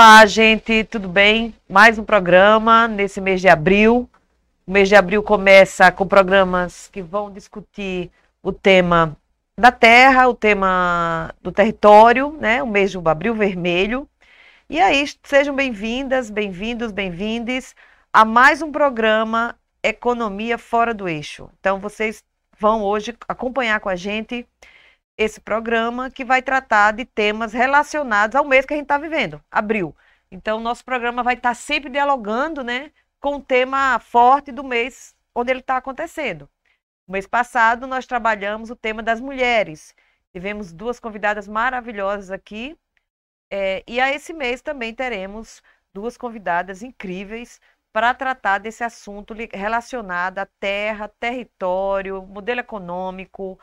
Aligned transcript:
Olá, 0.00 0.24
gente, 0.26 0.84
tudo 0.84 1.08
bem? 1.08 1.52
Mais 1.68 1.98
um 1.98 2.04
programa 2.04 2.86
nesse 2.86 3.20
mês 3.20 3.40
de 3.40 3.48
abril. 3.48 4.08
O 4.64 4.70
mês 4.70 4.88
de 4.88 4.94
abril 4.94 5.24
começa 5.24 5.90
com 5.90 6.06
programas 6.06 6.88
que 6.92 7.02
vão 7.02 7.32
discutir 7.32 8.08
o 8.40 8.52
tema 8.52 9.16
da 9.58 9.72
terra, 9.72 10.28
o 10.28 10.34
tema 10.34 11.34
do 11.42 11.50
território, 11.50 12.30
né? 12.40 12.62
O 12.62 12.66
mês 12.68 12.92
de 12.92 12.98
abril 13.04 13.34
vermelho. 13.34 14.08
E 14.70 14.80
aí, 14.80 15.04
sejam 15.24 15.52
bem-vindas, 15.52 16.30
bem-vindos, 16.30 16.92
bem-vindes 16.92 17.74
a 18.12 18.24
mais 18.24 18.62
um 18.62 18.70
programa 18.70 19.56
Economia 19.82 20.56
Fora 20.58 20.94
do 20.94 21.08
Eixo. 21.08 21.50
Então, 21.58 21.80
vocês 21.80 22.22
vão 22.56 22.84
hoje 22.84 23.16
acompanhar 23.26 23.80
com 23.80 23.88
a 23.88 23.96
gente 23.96 24.46
esse 25.18 25.40
programa 25.40 26.10
que 26.10 26.24
vai 26.24 26.40
tratar 26.40 26.92
de 26.92 27.04
temas 27.04 27.52
relacionados 27.52 28.36
ao 28.36 28.44
mês 28.44 28.64
que 28.64 28.72
a 28.72 28.76
gente 28.76 28.84
está 28.84 28.96
vivendo, 28.96 29.42
abril. 29.50 29.94
Então, 30.30 30.60
nosso 30.60 30.84
programa 30.84 31.24
vai 31.24 31.34
estar 31.34 31.50
tá 31.50 31.54
sempre 31.54 31.90
dialogando 31.90 32.62
né, 32.62 32.92
com 33.18 33.36
o 33.36 33.42
tema 33.42 33.98
forte 33.98 34.52
do 34.52 34.62
mês 34.62 35.16
onde 35.34 35.50
ele 35.50 35.60
está 35.60 35.76
acontecendo. 35.76 36.48
No 37.06 37.12
mês 37.12 37.26
passado, 37.26 37.86
nós 37.86 38.06
trabalhamos 38.06 38.70
o 38.70 38.76
tema 38.76 39.02
das 39.02 39.20
mulheres. 39.20 39.92
Tivemos 40.32 40.72
duas 40.72 41.00
convidadas 41.00 41.48
maravilhosas 41.48 42.30
aqui. 42.30 42.78
É, 43.50 43.82
e 43.88 44.00
a 44.00 44.12
esse 44.12 44.32
mês 44.32 44.60
também 44.60 44.94
teremos 44.94 45.62
duas 45.92 46.16
convidadas 46.16 46.82
incríveis 46.82 47.60
para 47.92 48.14
tratar 48.14 48.58
desse 48.58 48.84
assunto 48.84 49.34
relacionado 49.52 50.38
à 50.38 50.46
terra, 50.46 51.08
território, 51.18 52.22
modelo 52.22 52.60
econômico, 52.60 53.58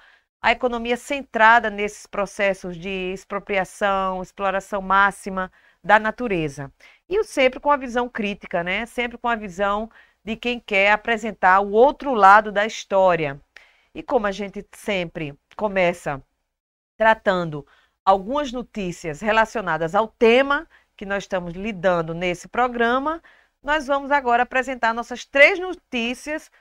a 0.45 0.51
economia 0.51 0.95
centrada 0.95 1.71
nesses 1.71 2.05
processos 2.05 2.77
de 2.77 3.11
expropriação, 3.11 4.21
exploração 4.21 4.79
máxima 4.79 5.51
da 5.83 5.97
natureza. 5.97 6.71
E 7.09 7.23
sempre 7.23 7.59
com 7.59 7.71
a 7.71 7.77
visão 7.77 8.07
crítica, 8.07 8.63
né? 8.63 8.85
Sempre 8.85 9.17
com 9.17 9.27
a 9.27 9.35
visão 9.35 9.89
de 10.23 10.35
quem 10.35 10.59
quer 10.59 10.91
apresentar 10.91 11.61
o 11.61 11.71
outro 11.71 12.13
lado 12.13 12.51
da 12.51 12.63
história. 12.63 13.41
E 13.91 14.03
como 14.03 14.27
a 14.27 14.31
gente 14.31 14.63
sempre 14.71 15.33
começa 15.55 16.21
tratando 16.95 17.65
algumas 18.05 18.51
notícias 18.51 19.21
relacionadas 19.21 19.95
ao 19.95 20.07
tema 20.07 20.67
que 20.95 21.07
nós 21.07 21.23
estamos 21.23 21.55
lidando 21.55 22.13
nesse 22.13 22.47
programa, 22.47 23.19
nós 23.63 23.87
vamos 23.87 24.11
agora 24.11 24.43
apresentar 24.43 24.93
nossas 24.93 25.25
três 25.25 25.57
notícias 25.57 26.51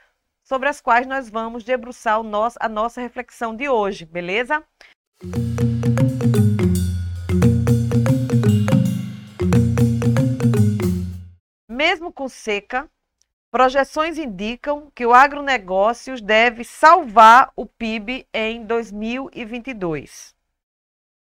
sobre 0.45 0.69
as 0.69 0.79
quais 0.79 1.07
nós 1.07 1.27
vamos 1.27 1.63
debruçar 1.63 2.21
nosso, 2.21 2.57
a 2.61 2.69
nossa 2.69 3.01
reflexão 3.01 3.55
de 3.55 3.67
hoje, 3.67 4.05
beleza? 4.05 4.63
Mesmo 11.67 12.13
com 12.13 12.29
seca, 12.29 12.87
projeções 13.49 14.19
indicam 14.19 14.91
que 14.93 15.05
o 15.05 15.13
agronegócios 15.13 16.21
deve 16.21 16.63
salvar 16.63 17.51
o 17.55 17.65
PIB 17.65 18.27
em 18.31 18.63
2022. 18.65 20.35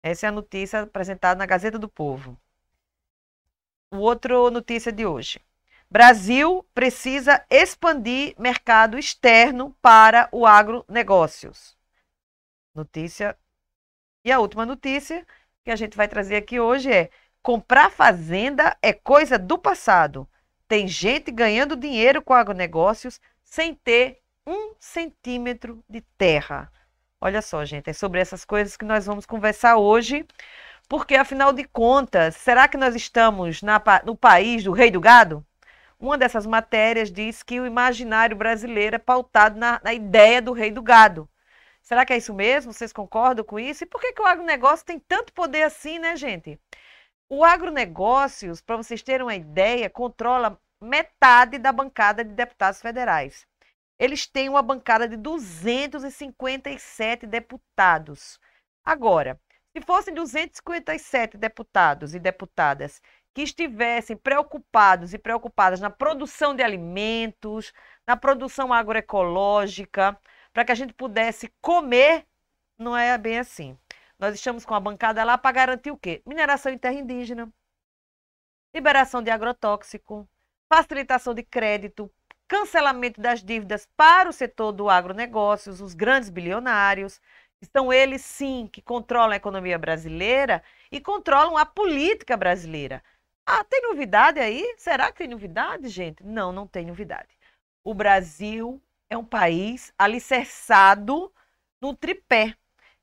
Essa 0.03 0.27
é 0.27 0.29
a 0.29 0.33
notícia 0.33 0.83
apresentada 0.83 1.39
na 1.39 1.47
Gazeta 1.47 1.79
do 1.79 1.89
Povo. 1.89 2.37
O 3.93 3.99
outro 3.99 4.51
notícia 4.51 4.91
de 4.91 5.07
hoje. 5.07 5.41
Brasil 5.91 6.67
precisa 6.75 7.45
expandir 7.49 8.35
mercado 8.39 8.99
externo 8.99 9.77
para 9.81 10.29
o 10.33 10.47
agronegócios. 10.47 11.77
Notícia. 12.75 13.37
E 14.25 14.33
a 14.33 14.41
última 14.41 14.67
notícia 14.67 15.27
que 15.65 15.71
a 15.71 15.77
gente 15.77 15.97
vai 15.97 16.09
trazer 16.09 16.37
aqui 16.37 16.59
hoje 16.59 16.93
é: 16.93 17.11
comprar 17.43 17.91
fazenda 17.91 18.77
é 18.83 18.93
coisa 18.93 19.39
do 19.39 19.59
passado. 19.59 20.29
Tem 20.67 20.89
gente 20.89 21.31
ganhando 21.31 21.77
dinheiro 21.77 22.23
com 22.23 22.35
agronegócios 22.35 23.21
sem 23.43 23.75
ter 23.75 24.21
um 24.47 24.75
centímetro 24.79 25.83
de 25.89 26.01
terra. 26.19 26.71
Olha 27.21 27.41
só, 27.41 27.65
gente, 27.65 27.89
é 27.89 27.93
sobre 27.93 28.21
essas 28.21 28.45
coisas 28.45 28.77
que 28.77 28.85
nós 28.85 29.07
vamos 29.07 29.25
conversar 29.25 29.77
hoje, 29.77 30.27
porque 30.89 31.15
afinal 31.15 31.53
de 31.53 31.65
contas, 31.65 32.37
será 32.37 32.69
que 32.69 32.77
nós 32.77 32.95
estamos 32.95 33.63
na, 33.63 33.81
no 34.05 34.17
país 34.17 34.65
do 34.65 34.73
rei 34.73 34.91
do 34.91 35.01
gado? 35.01 35.47
Uma 36.05 36.19
dessas 36.19 36.45
matérias 36.45 37.11
diz 37.11 37.43
que 37.43 37.59
o 37.59 37.65
imaginário 37.65 38.37
brasileiro 38.37 38.97
é 38.97 38.99
pautado 38.99 39.59
na, 39.59 39.81
na 39.83 39.95
ideia 39.95 40.43
do 40.43 40.53
rei 40.53 40.71
do 40.71 40.83
gado. 40.83 41.27
Será 41.81 42.05
que 42.05 42.13
é 42.13 42.19
isso 42.19 42.35
mesmo? 42.35 42.75
Vocês 42.75 42.93
concordam 42.93 43.43
com 43.43 43.59
isso? 43.59 43.85
E 43.85 43.87
por 43.87 43.99
que, 43.99 44.13
que 44.13 44.21
o 44.21 44.27
agronegócio 44.27 44.85
tem 44.85 44.99
tanto 44.99 45.33
poder 45.33 45.63
assim, 45.63 45.99
né, 45.99 46.15
gente? 46.15 46.61
O 47.27 47.43
agronegócios, 47.43 48.61
para 48.61 48.77
vocês 48.77 49.03
terem 49.03 49.25
uma 49.25 49.35
ideia, 49.35 49.89
controla 49.89 50.61
metade 50.79 51.57
da 51.57 51.73
bancada 51.73 52.23
de 52.23 52.35
deputados 52.35 52.83
federais. 52.83 53.47
Eles 53.99 54.27
têm 54.27 54.51
uma 54.51 54.61
bancada 54.61 55.09
de 55.09 55.17
257 55.17 57.27
deputados. 57.27 58.39
Agora, 58.85 59.41
se 59.73 59.81
fossem 59.81 60.13
257 60.13 61.39
deputados 61.39 62.15
e 62.15 62.19
deputadas 62.19 63.01
que 63.35 63.43
estivessem 63.43 64.17
preocupados 64.17 65.13
e 65.13 65.19
preocupadas 65.19 65.81
na 65.81 65.91
produção 65.91 66.55
de 66.55 66.63
alimentos, 66.63 67.73
na 68.07 68.17
produção 68.17 68.73
agroecológica, 68.73 70.19
para 70.53 70.65
que 70.65 70.73
a 70.73 70.75
gente 70.77 70.95
pudesse 70.95 71.53
comer, 71.61 72.25
não 72.79 72.97
é 72.97 73.19
bem 73.19 73.39
assim. 73.39 73.77
Nós 74.19 74.37
estamos 74.37 74.65
com 74.65 74.75
a 74.75 74.81
bancada 74.81 75.25
lá 75.25 75.37
para 75.37 75.53
garantir 75.53 75.91
o 75.91 75.97
quê? 75.97 76.23
Mineração 76.25 76.73
em 76.73 76.79
terra 76.79 76.95
indígena, 76.95 77.53
liberação 78.73 79.21
de 79.21 79.31
agrotóxico, 79.31 80.29
facilitação 80.73 81.35
de 81.35 81.43
crédito, 81.43 82.11
cancelamento 82.47 83.21
das 83.21 83.43
dívidas 83.43 83.89
para 83.97 84.29
o 84.29 84.33
setor 84.33 84.71
do 84.73 84.89
agronegócios, 84.89 85.81
os 85.81 85.93
grandes 85.93 86.31
bilionários. 86.31 87.21
São 87.73 87.93
eles, 87.93 88.21
sim, 88.23 88.69
que 88.71 88.83
controlam 88.83 89.33
a 89.33 89.37
economia 89.37 89.79
brasileira 89.79 90.63
e 90.93 91.01
controlam 91.01 91.57
a 91.57 91.65
política 91.65 92.37
brasileira. 92.37 93.03
Ah, 93.47 93.63
tem 93.65 93.83
novidade 93.83 94.41
aí? 94.41 94.75
Será 94.79 95.13
que 95.13 95.19
tem 95.19 95.29
novidade, 95.29 95.89
gente? 95.89 96.25
Não, 96.25 96.51
não 96.53 96.67
tem 96.67 96.87
novidade. 96.87 97.29
O 97.83 97.93
Brasil 97.95 98.83
é 99.11 99.17
um 99.17 99.25
país 99.25 99.93
alicerçado 99.99 101.33
no 101.81 101.95
tripé. 101.95 102.57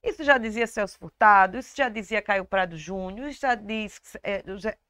Isso 0.03 0.23
já 0.23 0.37
dizia 0.39 0.65
Celso 0.65 0.97
Furtado, 0.97 1.59
isso 1.59 1.75
já 1.77 1.87
dizia 1.87 2.21
Caio 2.23 2.43
Prado 2.43 2.75
Júnior, 2.75 3.29
isso 3.29 3.41
já 3.41 3.53
diz 3.53 4.01
é, 4.23 4.43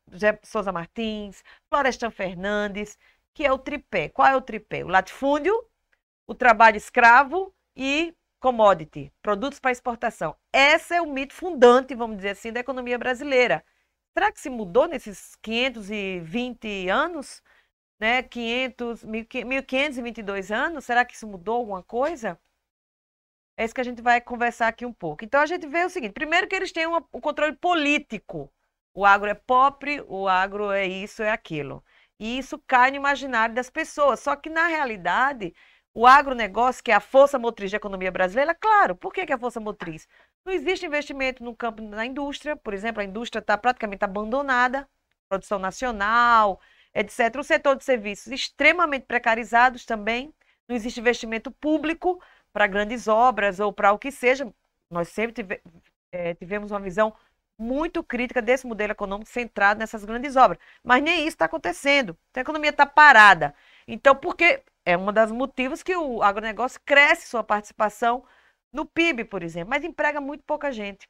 José 0.09 0.39
Souza 0.43 0.71
Martins, 0.71 1.43
Florestan 1.69 2.09
Fernandes, 2.11 2.97
que 3.33 3.45
é 3.45 3.51
o 3.51 3.57
tripé. 3.57 4.07
Qual 4.09 4.27
é 4.27 4.35
o 4.35 4.41
tripé? 4.41 4.85
O 4.85 4.87
latifúndio, 4.87 5.53
o 6.25 6.33
trabalho 6.33 6.77
escravo 6.77 7.53
e 7.75 8.15
commodity, 8.39 9.11
produtos 9.21 9.59
para 9.59 9.71
exportação. 9.71 10.35
Esse 10.53 10.95
é 10.95 11.01
o 11.01 11.11
mito 11.11 11.33
fundante, 11.33 11.93
vamos 11.93 12.17
dizer 12.17 12.29
assim, 12.29 12.53
da 12.53 12.61
economia 12.61 12.97
brasileira. 12.97 13.63
Será 14.13 14.31
que 14.31 14.39
se 14.39 14.49
mudou 14.49 14.87
nesses 14.87 15.35
520 15.41 16.89
anos? 16.89 17.41
Né? 17.99 18.23
500, 18.23 19.03
1522 19.03 20.51
anos? 20.51 20.85
Será 20.85 21.05
que 21.05 21.15
isso 21.15 21.27
mudou 21.27 21.55
alguma 21.55 21.83
coisa? 21.83 22.39
É 23.57 23.65
isso 23.65 23.75
que 23.75 23.81
a 23.81 23.83
gente 23.83 24.01
vai 24.01 24.19
conversar 24.19 24.67
aqui 24.67 24.85
um 24.85 24.93
pouco. 24.93 25.23
Então 25.23 25.39
a 25.39 25.45
gente 25.45 25.67
vê 25.67 25.85
o 25.85 25.89
seguinte: 25.89 26.13
primeiro 26.13 26.47
que 26.47 26.55
eles 26.55 26.71
têm 26.71 26.87
o 26.87 26.97
um 27.13 27.21
controle 27.21 27.55
político. 27.55 28.51
O 28.93 29.05
agro 29.05 29.29
é 29.29 29.33
pobre, 29.33 30.03
o 30.07 30.27
agro 30.27 30.71
é 30.71 30.85
isso, 30.85 31.23
é 31.23 31.31
aquilo. 31.31 31.83
E 32.19 32.37
isso 32.37 32.59
cai 32.67 32.91
no 32.91 32.97
imaginário 32.97 33.55
das 33.55 33.69
pessoas. 33.69 34.19
Só 34.19 34.35
que, 34.35 34.49
na 34.49 34.67
realidade, 34.67 35.53
o 35.93 36.05
agronegócio, 36.05 36.83
que 36.83 36.91
é 36.91 36.95
a 36.95 36.99
força 36.99 37.39
motriz 37.39 37.71
da 37.71 37.77
economia 37.77 38.11
brasileira, 38.11 38.53
claro, 38.55 38.95
por 38.95 39.13
que, 39.13 39.25
que 39.25 39.31
é 39.31 39.35
a 39.35 39.39
força 39.39 39.59
motriz? 39.59 40.07
Não 40.45 40.53
existe 40.53 40.85
investimento 40.85 41.43
no 41.43 41.55
campo 41.55 41.81
da 41.83 42.05
indústria, 42.05 42.55
por 42.55 42.73
exemplo, 42.73 43.01
a 43.01 43.05
indústria 43.05 43.39
está 43.39 43.57
praticamente 43.57 44.03
abandonada, 44.03 44.87
produção 45.29 45.59
nacional, 45.59 46.59
etc. 46.93 47.35
O 47.39 47.43
setor 47.43 47.75
de 47.75 47.83
serviços 47.83 48.31
extremamente 48.31 49.05
precarizados 49.05 49.85
também, 49.85 50.33
não 50.67 50.75
existe 50.75 50.99
investimento 50.99 51.51
público 51.51 52.21
para 52.51 52.67
grandes 52.67 53.07
obras 53.07 53.59
ou 53.59 53.71
para 53.71 53.91
o 53.91 53.99
que 53.99 54.11
seja. 54.11 54.51
Nós 54.89 55.09
sempre 55.09 55.33
tive, 55.33 55.61
é, 56.11 56.33
tivemos 56.33 56.71
uma 56.71 56.79
visão 56.79 57.13
muito 57.57 58.03
crítica 58.03 58.41
desse 58.41 58.65
modelo 58.65 58.91
econômico 58.91 59.29
centrado 59.29 59.79
nessas 59.79 60.03
grandes 60.03 60.35
obras. 60.35 60.59
Mas 60.83 61.03
nem 61.03 61.19
isso 61.19 61.35
está 61.35 61.45
acontecendo. 61.45 62.17
Então, 62.31 62.41
a 62.41 62.43
economia 62.43 62.71
está 62.71 62.85
parada. 62.85 63.53
Então, 63.87 64.15
por 64.15 64.35
que? 64.35 64.61
É 64.83 64.97
um 64.97 65.13
dos 65.13 65.31
motivos 65.31 65.83
que 65.83 65.95
o 65.95 66.23
agronegócio 66.23 66.81
cresce 66.83 67.27
sua 67.27 67.43
participação 67.43 68.23
no 68.73 68.85
PIB, 68.85 69.25
por 69.25 69.43
exemplo, 69.43 69.69
mas 69.69 69.83
emprega 69.83 70.21
muito 70.21 70.43
pouca 70.43 70.71
gente. 70.71 71.07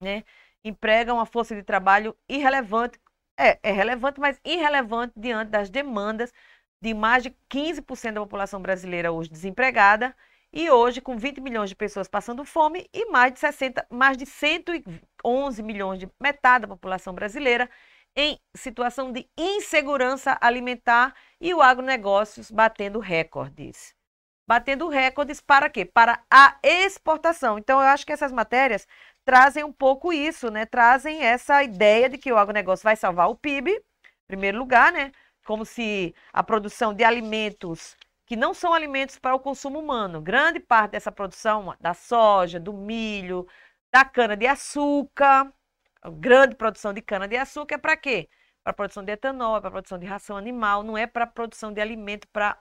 Né? 0.00 0.24
Emprega 0.64 1.12
uma 1.12 1.26
força 1.26 1.54
de 1.54 1.62
trabalho 1.62 2.16
irrelevante. 2.28 2.98
É, 3.38 3.58
é 3.62 3.72
relevante, 3.72 4.20
mas 4.20 4.40
irrelevante 4.44 5.14
diante 5.16 5.50
das 5.50 5.70
demandas 5.70 6.32
de 6.80 6.94
mais 6.94 7.22
de 7.22 7.36
15% 7.48 8.14
da 8.14 8.20
população 8.20 8.60
brasileira 8.60 9.12
hoje 9.12 9.30
desempregada 9.30 10.14
e 10.52 10.70
hoje 10.70 11.00
com 11.00 11.16
20 11.16 11.40
milhões 11.40 11.70
de 11.70 11.76
pessoas 11.76 12.08
passando 12.08 12.44
fome 12.44 12.88
e 12.92 13.06
mais 13.06 13.32
de 13.32 13.40
60, 13.40 13.86
mais 13.90 14.16
de 14.16 14.26
111 14.26 15.62
milhões 15.62 15.98
de 15.98 16.08
metade 16.20 16.62
da 16.62 16.68
população 16.68 17.14
brasileira 17.14 17.68
em 18.16 18.38
situação 18.54 19.12
de 19.12 19.28
insegurança 19.36 20.36
alimentar 20.40 21.14
e 21.40 21.54
o 21.54 21.62
agronegócios 21.62 22.50
batendo 22.50 22.98
recordes. 22.98 23.97
Batendo 24.48 24.88
recordes 24.88 25.42
para 25.42 25.68
quê? 25.68 25.84
Para 25.84 26.22
a 26.30 26.56
exportação. 26.62 27.58
Então, 27.58 27.78
eu 27.82 27.86
acho 27.86 28.06
que 28.06 28.12
essas 28.14 28.32
matérias 28.32 28.88
trazem 29.22 29.62
um 29.62 29.72
pouco 29.72 30.10
isso, 30.10 30.50
né? 30.50 30.64
Trazem 30.64 31.22
essa 31.22 31.62
ideia 31.62 32.08
de 32.08 32.16
que 32.16 32.32
o 32.32 32.38
agronegócio 32.38 32.82
vai 32.82 32.96
salvar 32.96 33.28
o 33.28 33.36
PIB, 33.36 33.72
em 33.72 33.82
primeiro 34.26 34.58
lugar, 34.58 34.90
né? 34.90 35.12
Como 35.44 35.66
se 35.66 36.14
a 36.32 36.42
produção 36.42 36.94
de 36.94 37.04
alimentos 37.04 37.94
que 38.24 38.36
não 38.36 38.54
são 38.54 38.72
alimentos 38.72 39.18
para 39.18 39.34
o 39.34 39.40
consumo 39.40 39.78
humano, 39.78 40.20
grande 40.22 40.60
parte 40.60 40.92
dessa 40.92 41.12
produção 41.12 41.76
da 41.78 41.92
soja, 41.92 42.58
do 42.58 42.72
milho, 42.72 43.46
da 43.92 44.02
cana-de-açúcar, 44.02 45.52
grande 46.20 46.54
produção 46.54 46.94
de 46.94 47.02
cana-de-açúcar 47.02 47.74
é 47.74 47.78
para 47.78 47.96
quê? 47.98 48.28
Para 48.64 48.72
produção 48.72 49.04
de 49.04 49.12
etanol, 49.12 49.60
para 49.60 49.70
produção 49.70 49.98
de 49.98 50.06
ração 50.06 50.38
animal, 50.38 50.82
não 50.82 50.96
é 50.96 51.06
para 51.06 51.26
produção 51.26 51.70
de 51.70 51.80
alimento 51.82 52.26
para 52.28 52.58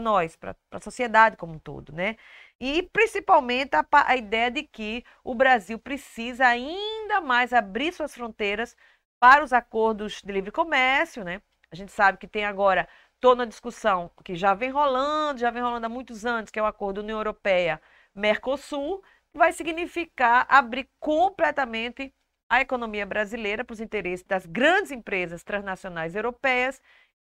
nós, 0.00 0.36
para 0.36 0.56
a 0.70 0.80
sociedade 0.80 1.36
como 1.36 1.54
um 1.54 1.58
todo, 1.58 1.92
né? 1.92 2.16
E 2.60 2.82
principalmente 2.92 3.74
a, 3.76 3.86
a 3.92 4.16
ideia 4.16 4.50
de 4.50 4.62
que 4.62 5.04
o 5.22 5.34
Brasil 5.34 5.78
precisa 5.78 6.46
ainda 6.46 7.20
mais 7.20 7.52
abrir 7.52 7.92
suas 7.92 8.14
fronteiras 8.14 8.76
para 9.18 9.42
os 9.44 9.52
acordos 9.52 10.20
de 10.22 10.32
livre 10.32 10.50
comércio, 10.50 11.24
né? 11.24 11.40
A 11.70 11.76
gente 11.76 11.92
sabe 11.92 12.18
que 12.18 12.28
tem 12.28 12.44
agora 12.44 12.88
toda 13.20 13.42
uma 13.42 13.46
discussão 13.46 14.10
que 14.24 14.36
já 14.36 14.54
vem 14.54 14.70
rolando, 14.70 15.40
já 15.40 15.50
vem 15.50 15.62
rolando 15.62 15.86
há 15.86 15.88
muitos 15.88 16.26
anos, 16.26 16.50
que 16.50 16.58
é 16.58 16.62
o 16.62 16.66
acordo 16.66 17.00
União 17.00 17.18
Europeia-Mercosul, 17.18 19.02
vai 19.32 19.52
significar 19.52 20.46
abrir 20.48 20.88
completamente 21.00 22.14
a 22.48 22.60
economia 22.60 23.06
brasileira 23.06 23.64
para 23.64 23.74
os 23.74 23.80
interesses 23.80 24.24
das 24.24 24.46
grandes 24.46 24.92
empresas 24.92 25.42
transnacionais 25.42 26.14
europeias 26.14 26.80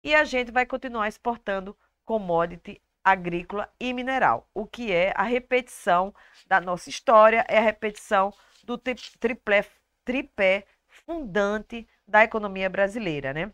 e 0.05 0.15
a 0.15 0.23
gente 0.25 0.53
vai 0.53 0.65
continuar 0.65 1.09
exportando 1.09 1.77
commodity 2.07 2.81
agrícola 3.05 3.71
e 3.79 3.93
mineral, 3.93 4.49
o 4.55 4.67
que 4.67 4.91
é 4.91 5.13
a 5.15 5.23
repetição 5.23 6.15
da 6.47 6.61
nossa 6.61 6.89
história, 6.89 7.45
é 7.49 7.59
a 7.59 7.63
repetição 7.63 8.33
do 8.65 8.79
triplé, 8.79 9.65
tripé 10.05 10.67
fundante 10.89 11.87
da 12.07 12.25
economia 12.25 12.71
brasileira, 12.71 13.33
né? 13.33 13.53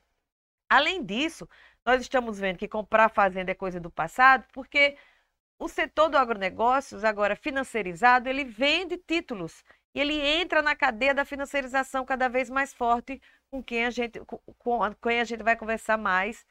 Além 0.71 1.05
disso, 1.05 1.47
nós 1.85 2.01
estamos 2.01 2.39
vendo 2.39 2.57
que 2.57 2.69
comprar 2.69 3.11
fazenda 3.11 3.51
é 3.51 3.55
coisa 3.55 3.79
do 3.79 3.91
passado, 3.91 4.47
porque 4.53 4.97
o 5.59 5.69
setor 5.69 6.09
do 6.09 6.17
agronegócios, 6.17 7.05
agora 7.05 7.37
financiarizado, 7.37 8.29
ele 8.29 8.45
vende 8.45 8.97
títulos 8.97 9.63
e 9.95 10.01
ele 10.01 10.19
entra 10.19 10.63
na 10.63 10.75
cadeia 10.75 11.15
da 11.15 11.25
financiarização 11.25 12.05
cada 12.07 12.29
vez 12.29 12.49
mais 12.49 12.73
forte, 12.73 13.21
com 13.51 13.63
quem 13.63 13.85
a 13.85 13.91
gente, 13.91 14.19
com, 14.21 14.39
com 14.59 14.95
quem 14.95 15.21
a 15.21 15.25
gente 15.25 15.43
vai 15.43 15.57
conversar 15.57 15.99
mais 15.99 16.47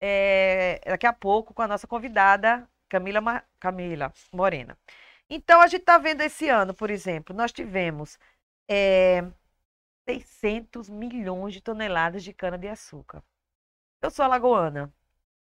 é, 0.00 0.80
daqui 0.86 1.06
a 1.06 1.12
pouco 1.12 1.54
com 1.54 1.62
a 1.62 1.68
nossa 1.68 1.86
convidada, 1.86 2.68
Camila, 2.88 3.44
Camila 3.60 4.12
Morena. 4.32 4.78
Então, 5.30 5.60
a 5.60 5.66
gente 5.66 5.80
está 5.82 5.98
vendo 5.98 6.22
esse 6.22 6.48
ano, 6.48 6.74
por 6.74 6.90
exemplo, 6.90 7.34
nós 7.36 7.52
tivemos 7.52 8.18
é, 8.68 9.24
600 10.08 10.88
milhões 10.88 11.54
de 11.54 11.60
toneladas 11.60 12.24
de 12.24 12.32
cana-de-açúcar. 12.32 13.22
Eu 14.00 14.10
sou 14.10 14.24
alagoana. 14.24 14.92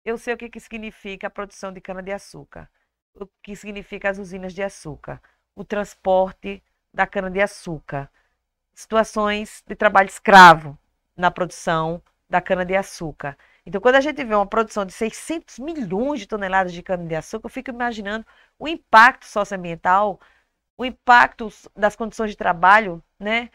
Eu 0.04 0.18
sei 0.18 0.34
o 0.34 0.38
que, 0.38 0.50
que 0.50 0.60
significa 0.60 1.28
a 1.28 1.30
produção 1.30 1.72
de 1.72 1.82
cana-de-açúcar, 1.82 2.70
o 3.14 3.28
que 3.44 3.56
significa 3.56 4.10
as 4.10 4.18
usinas 4.18 4.54
de 4.54 4.64
açúcar, 4.64 5.22
o 5.56 5.64
transporte 5.66 6.64
da 6.94 7.06
cana-de-açúcar, 7.06 8.10
situações 8.74 9.64
de 9.68 9.76
trabalho 9.76 10.08
escravo 10.08 10.78
na 11.16 11.30
produção 11.30 12.02
da 12.30 12.42
cana-de-açúcar. 12.42 13.38
Então, 13.68 13.82
quando 13.82 13.96
a 13.96 14.02
gente 14.02 14.24
vê 14.24 14.34
uma 14.34 14.48
produção 14.48 14.86
de 14.86 14.94
600 14.94 15.60
milhões 15.60 16.22
de 16.22 16.28
toneladas 16.28 16.72
de 16.72 16.82
cana-de-açúcar, 16.82 17.48
eu 17.48 17.50
fico 17.50 17.70
imaginando 17.70 18.26
o 18.58 18.66
impacto 18.66 19.26
socioambiental, 19.26 20.22
o 20.78 20.86
impacto 20.86 21.50
das 21.76 21.94
condições 21.96 22.32
de 22.32 22.38
trabalho, 22.38 23.04
né? 23.20 23.50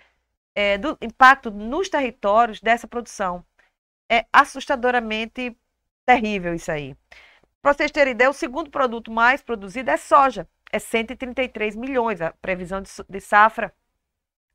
É, 0.55 0.77
do 0.79 0.99
impacto 1.01 1.51
nos 1.51 1.89
territórios 1.89 2.61
dessa 2.61 2.87
produção. 2.87 3.43
É 4.11 4.27
assustadoramente 4.33 5.57
terrível 6.07 6.55
isso 6.55 6.71
aí. 6.71 6.95
Para 7.63 7.75
vocês 7.75 7.91
terem 7.91 8.13
ideia, 8.13 8.31
o 8.31 8.35
segundo 8.35 8.71
produto 8.71 9.11
mais 9.11 9.43
produzido 9.43 9.91
é 9.91 9.97
soja. 9.97 10.49
É 10.73 10.79
133 10.79 11.77
milhões, 11.77 12.21
a 12.21 12.33
previsão 12.35 12.83
de, 12.83 12.91
de 13.09 13.21
safra. 13.21 13.75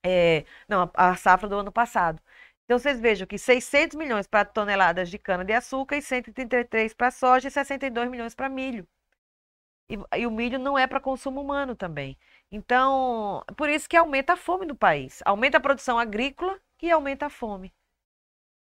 É, 0.03 0.45
não, 0.69 0.89
a 0.93 1.15
safra 1.15 1.49
do 1.49 1.57
ano 1.57 1.71
passado. 1.71 2.21
Então, 2.67 2.77
vocês 2.77 2.99
vejam 2.99 3.25
que 3.25 3.37
600 3.37 3.95
milhões 3.95 4.27
para 4.27 4.43
toneladas 4.43 5.09
de 5.09 5.17
cana-de-açúcar 5.17 5.95
e 5.95 6.01
133 6.01 6.93
para 6.93 7.09
soja 7.11 7.47
e 7.47 7.51
62 7.51 8.09
milhões 8.09 8.35
para 8.35 8.49
milho. 8.49 8.85
E, 9.89 9.97
e, 10.19 10.27
o 10.27 10.31
milho 10.31 10.59
não 10.59 10.77
é 10.77 10.85
para 10.85 10.99
consumo 10.99 11.39
humano 11.39 11.75
também. 11.77 12.17
Então, 12.51 13.41
por 13.55 13.69
isso 13.69 13.87
que 13.87 13.95
aumenta 13.95 14.33
a 14.33 14.37
fome 14.37 14.65
no 14.65 14.75
país. 14.75 15.21
Aumenta 15.25 15.57
a 15.57 15.61
produção 15.61 15.97
agrícola 15.97 16.59
e 16.81 16.91
aumenta 16.91 17.27
a 17.27 17.29
fome. 17.29 17.73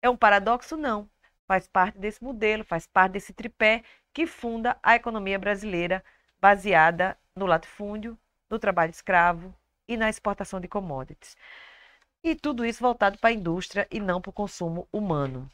É 0.03 0.09
um 0.09 0.15
paradoxo? 0.15 0.77
Não. 0.77 1.09
Faz 1.47 1.67
parte 1.67 1.97
desse 1.97 2.23
modelo, 2.23 2.63
faz 2.63 2.85
parte 2.85 3.13
desse 3.13 3.33
tripé 3.33 3.83
que 4.13 4.27
funda 4.27 4.77
a 4.83 4.95
economia 4.95 5.39
brasileira 5.39 6.03
baseada 6.39 7.17
no 7.35 7.47
latifúndio, 7.47 8.15
no 8.49 8.59
trabalho 8.59 8.91
escravo 8.91 9.53
e 9.87 9.97
na 9.97 10.09
exportação 10.09 10.59
de 10.59 10.67
commodities. 10.67 11.35
E 12.21 12.35
tudo 12.35 12.65
isso 12.65 12.81
voltado 12.81 13.17
para 13.17 13.29
a 13.29 13.33
indústria 13.33 13.87
e 13.89 13.99
não 13.99 14.19
para 14.19 14.29
o 14.29 14.33
consumo 14.33 14.87
humano. 14.91 15.49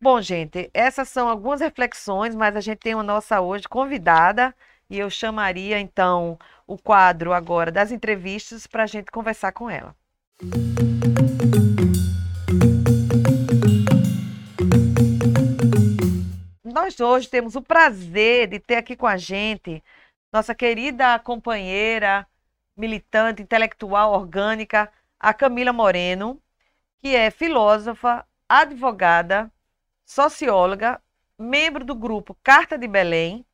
Bom, 0.00 0.20
gente, 0.20 0.70
essas 0.72 1.08
são 1.08 1.28
algumas 1.28 1.60
reflexões, 1.60 2.34
mas 2.34 2.54
a 2.54 2.60
gente 2.60 2.78
tem 2.78 2.94
uma 2.94 3.02
nossa 3.02 3.40
hoje 3.40 3.66
convidada 3.66 4.54
e 4.88 4.98
eu 4.98 5.10
chamaria 5.10 5.80
então 5.80 6.38
o 6.66 6.78
quadro 6.78 7.32
agora 7.32 7.72
das 7.72 7.90
entrevistas 7.90 8.66
para 8.66 8.84
a 8.84 8.86
gente 8.86 9.10
conversar 9.10 9.50
com 9.52 9.68
ela. 9.68 9.96
Nós 16.62 17.00
hoje 17.00 17.28
temos 17.28 17.56
o 17.56 17.62
prazer 17.62 18.48
de 18.48 18.60
ter 18.60 18.76
aqui 18.76 18.94
com 18.94 19.06
a 19.06 19.16
gente 19.16 19.82
nossa 20.32 20.54
querida 20.54 21.16
companheira, 21.20 22.26
militante, 22.76 23.40
intelectual, 23.40 24.12
orgânica, 24.12 24.92
a 25.18 25.34
Camila 25.34 25.72
Moreno, 25.72 26.40
que 27.00 27.14
é 27.14 27.30
filósofa, 27.30 28.26
advogada, 28.48 29.50
socióloga, 30.04 31.00
membro 31.38 31.84
do 31.84 31.94
grupo 31.94 32.36
Carta 32.42 32.78
de 32.78 32.86
Belém 32.86 33.44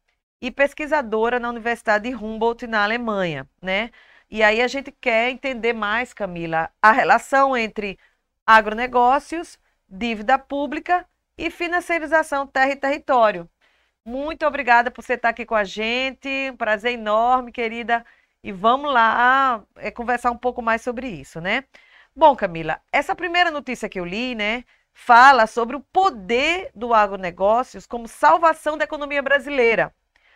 e 0.40 0.50
pesquisadora 0.50 1.38
na 1.38 1.48
Universidade 1.50 2.08
de 2.08 2.14
Humboldt, 2.14 2.66
na 2.66 2.82
Alemanha, 2.84 3.48
né? 3.60 3.90
E 4.30 4.42
aí 4.42 4.62
a 4.62 4.68
gente 4.68 4.92
quer 4.92 5.30
entender 5.30 5.72
mais, 5.72 6.12
Camila, 6.14 6.70
a 6.80 6.92
relação 6.92 7.56
entre 7.56 7.98
agronegócios, 8.46 9.58
dívida 9.88 10.38
pública 10.38 11.06
e 11.36 11.50
financiarização 11.50 12.46
terra 12.46 12.72
e 12.72 12.76
território. 12.76 13.48
Muito 14.04 14.46
obrigada 14.46 14.90
por 14.90 15.04
você 15.04 15.14
estar 15.14 15.30
aqui 15.30 15.44
com 15.44 15.54
a 15.54 15.64
gente. 15.64 16.28
Um 16.50 16.56
prazer 16.56 16.92
enorme, 16.94 17.52
querida. 17.52 18.04
E 18.42 18.52
vamos 18.52 18.92
lá 18.92 19.62
é, 19.76 19.90
conversar 19.90 20.30
um 20.30 20.36
pouco 20.38 20.62
mais 20.62 20.82
sobre 20.82 21.08
isso, 21.08 21.40
né? 21.40 21.64
Bom, 22.16 22.34
Camila, 22.34 22.80
essa 22.92 23.14
primeira 23.14 23.50
notícia 23.50 23.88
que 23.88 24.00
eu 24.00 24.04
li, 24.04 24.34
né, 24.34 24.64
fala 24.92 25.46
sobre 25.46 25.76
o 25.76 25.80
poder 25.80 26.70
do 26.74 26.92
agronegócios 26.94 27.86
como 27.86 28.08
salvação 28.08 28.76
da 28.78 28.84
economia 28.84 29.22
brasileira. 29.22 29.94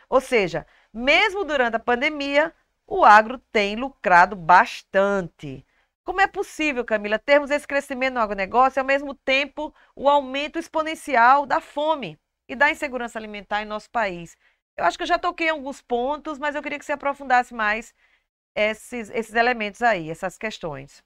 Ou 0.09 0.21
seja, 0.21 0.67
mesmo 0.93 1.45
durante 1.45 1.77
a 1.77 1.81
pandemia, 1.81 2.55
o 2.87 3.05
agro 3.05 3.39
tem 3.53 3.77
lucrado 3.77 4.37
bastante. 4.37 5.67
Como 6.05 6.21
é 6.21 6.27
possível, 6.27 6.85
Camila, 6.85 7.19
termos 7.19 7.51
esse 7.51 7.67
crescimento 7.67 8.15
no 8.15 8.21
agronegócio 8.21 8.79
e, 8.79 8.81
ao 8.81 8.87
mesmo 8.87 9.15
tempo, 9.15 9.75
o 9.97 10.09
aumento 10.09 10.59
exponencial 10.59 11.47
da 11.47 11.61
fome 11.61 12.19
e 12.49 12.55
da 12.55 12.71
insegurança 12.71 13.19
alimentar 13.19 13.63
em 13.63 13.67
nosso 13.67 13.91
país? 13.91 14.37
Eu 14.77 14.85
acho 14.85 14.97
que 14.97 15.05
eu 15.05 15.09
já 15.09 15.19
toquei 15.19 15.49
alguns 15.49 15.81
pontos, 15.81 16.39
mas 16.39 16.55
eu 16.55 16.63
queria 16.63 16.79
que 16.79 16.85
você 16.85 16.93
aprofundasse 16.93 17.55
mais 17.55 17.95
esses, 18.55 19.11
esses 19.11 19.35
elementos 19.35 19.83
aí, 19.83 20.11
essas 20.11 20.37
questões. 20.37 21.03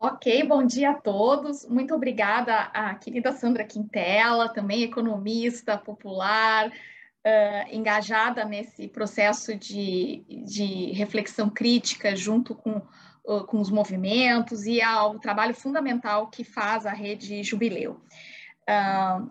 Ok, 0.00 0.44
bom 0.44 0.64
dia 0.64 0.90
a 0.90 0.94
todos. 0.94 1.66
Muito 1.66 1.94
obrigada 1.94 2.54
à 2.72 2.94
querida 2.94 3.32
Sandra 3.32 3.64
Quintela, 3.64 4.48
também 4.48 4.82
economista 4.82 5.76
popular, 5.76 6.68
uh, 6.68 7.74
engajada 7.74 8.44
nesse 8.44 8.86
processo 8.86 9.56
de, 9.56 10.24
de 10.46 10.92
reflexão 10.92 11.50
crítica 11.50 12.14
junto 12.14 12.54
com, 12.54 12.80
uh, 13.24 13.44
com 13.46 13.60
os 13.60 13.70
movimentos 13.70 14.66
e 14.66 14.80
ao 14.80 15.18
trabalho 15.18 15.54
fundamental 15.54 16.28
que 16.28 16.44
faz 16.44 16.86
a 16.86 16.92
rede 16.92 17.42
Jubileu. 17.42 18.00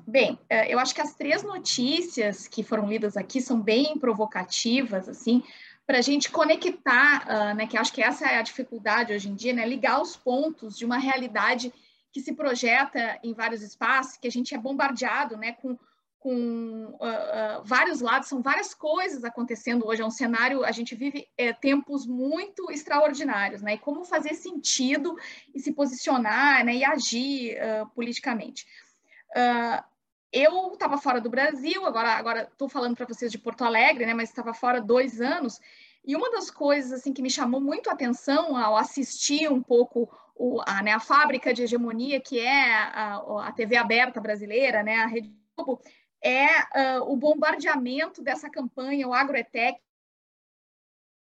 Bem, 0.08 0.34
uh, 0.34 0.66
eu 0.68 0.80
acho 0.80 0.96
que 0.96 1.02
as 1.02 1.14
três 1.14 1.44
notícias 1.44 2.48
que 2.48 2.64
foram 2.64 2.88
lidas 2.88 3.16
aqui 3.16 3.40
são 3.40 3.62
bem 3.62 3.98
provocativas, 4.00 5.08
assim, 5.08 5.44
para 5.86 6.00
a 6.00 6.02
gente 6.02 6.30
conectar, 6.30 7.26
uh, 7.28 7.56
né, 7.56 7.68
que 7.68 7.78
acho 7.78 7.94
que 7.94 8.02
essa 8.02 8.26
é 8.26 8.38
a 8.38 8.42
dificuldade 8.42 9.14
hoje 9.14 9.30
em 9.30 9.36
dia, 9.36 9.54
né, 9.54 9.66
ligar 9.66 10.02
os 10.02 10.18
pontos 10.18 10.78
de 10.78 10.86
uma 10.86 10.98
realidade 10.98 11.72
que 12.12 12.20
se 12.20 12.34
projeta 12.34 13.20
em 13.24 13.34
vários 13.34 13.62
espaços, 13.62 14.18
que 14.18 14.28
a 14.28 14.32
gente 14.32 14.56
é 14.56 14.58
bombardeado 14.58 15.38
né, 15.38 15.54
com, 15.54 15.78
com 16.18 16.98
uh, 17.00 17.06
uh, 17.06 17.64
vários 17.64 18.02
lados, 18.02 18.28
são 18.28 18.42
várias 18.42 18.74
coisas 18.74 19.24
acontecendo 19.24 19.86
hoje. 19.88 20.02
É 20.02 20.06
um 20.06 20.12
cenário, 20.12 20.66
a 20.66 20.72
gente 20.72 20.96
vive 20.96 21.28
é, 21.38 21.54
tempos 21.54 22.08
muito 22.08 22.72
extraordinários, 22.72 23.62
né? 23.62 23.76
E 23.76 23.78
como 23.78 24.04
fazer 24.04 24.34
sentido 24.34 25.16
e 25.54 25.60
se 25.60 25.72
posicionar 25.72 26.66
né, 26.66 26.78
e 26.78 26.84
agir 26.84 27.56
eu 30.32 30.74
estava 30.74 30.98
fora 30.98 31.22
do 31.22 31.30
Brasil, 31.30 31.86
agora 31.86 32.44
estou 32.44 32.68
falando 32.70 32.96
para 32.96 33.06
vocês 33.06 33.32
de 33.32 33.38
Porto 33.38 33.64
Alegre, 33.64 34.06
né? 34.06 34.14
Mas 34.14 34.30
estava 34.30 34.54
fora 34.54 34.82
dois 34.82 35.22
anos. 35.22 35.60
E 36.06 36.16
uma 36.16 36.32
das 36.32 36.50
coisas 36.50 36.94
assim 36.94 37.12
que 37.12 37.22
me 37.22 37.30
chamou 37.30 37.60
muito 37.60 37.90
a 37.90 37.94
atenção 37.94 38.56
ao 38.56 38.78
assistir 38.78 39.52
um 39.52 39.62
pouco 39.62 40.10
o, 40.36 40.62
a, 40.66 40.82
né, 40.82 40.94
a 40.94 41.00
fábrica 41.00 41.54
de 41.54 41.64
hegemonia 41.64 42.22
que 42.22 42.40
é 42.40 42.74
a, 42.74 43.18
a 43.48 43.52
TV 43.52 43.76
aberta 43.76 44.22
brasileira, 44.22 44.84
né, 44.84 44.98
a 44.98 45.08
Rede 45.08 45.36
Globo, 45.56 45.82
é 46.22 47.00
uh, 47.00 47.12
o 47.12 47.18
bombardeamento 47.18 48.22
dessa 48.22 48.50
campanha, 48.50 49.08
o 49.08 49.14
Agroetec, 49.14 49.80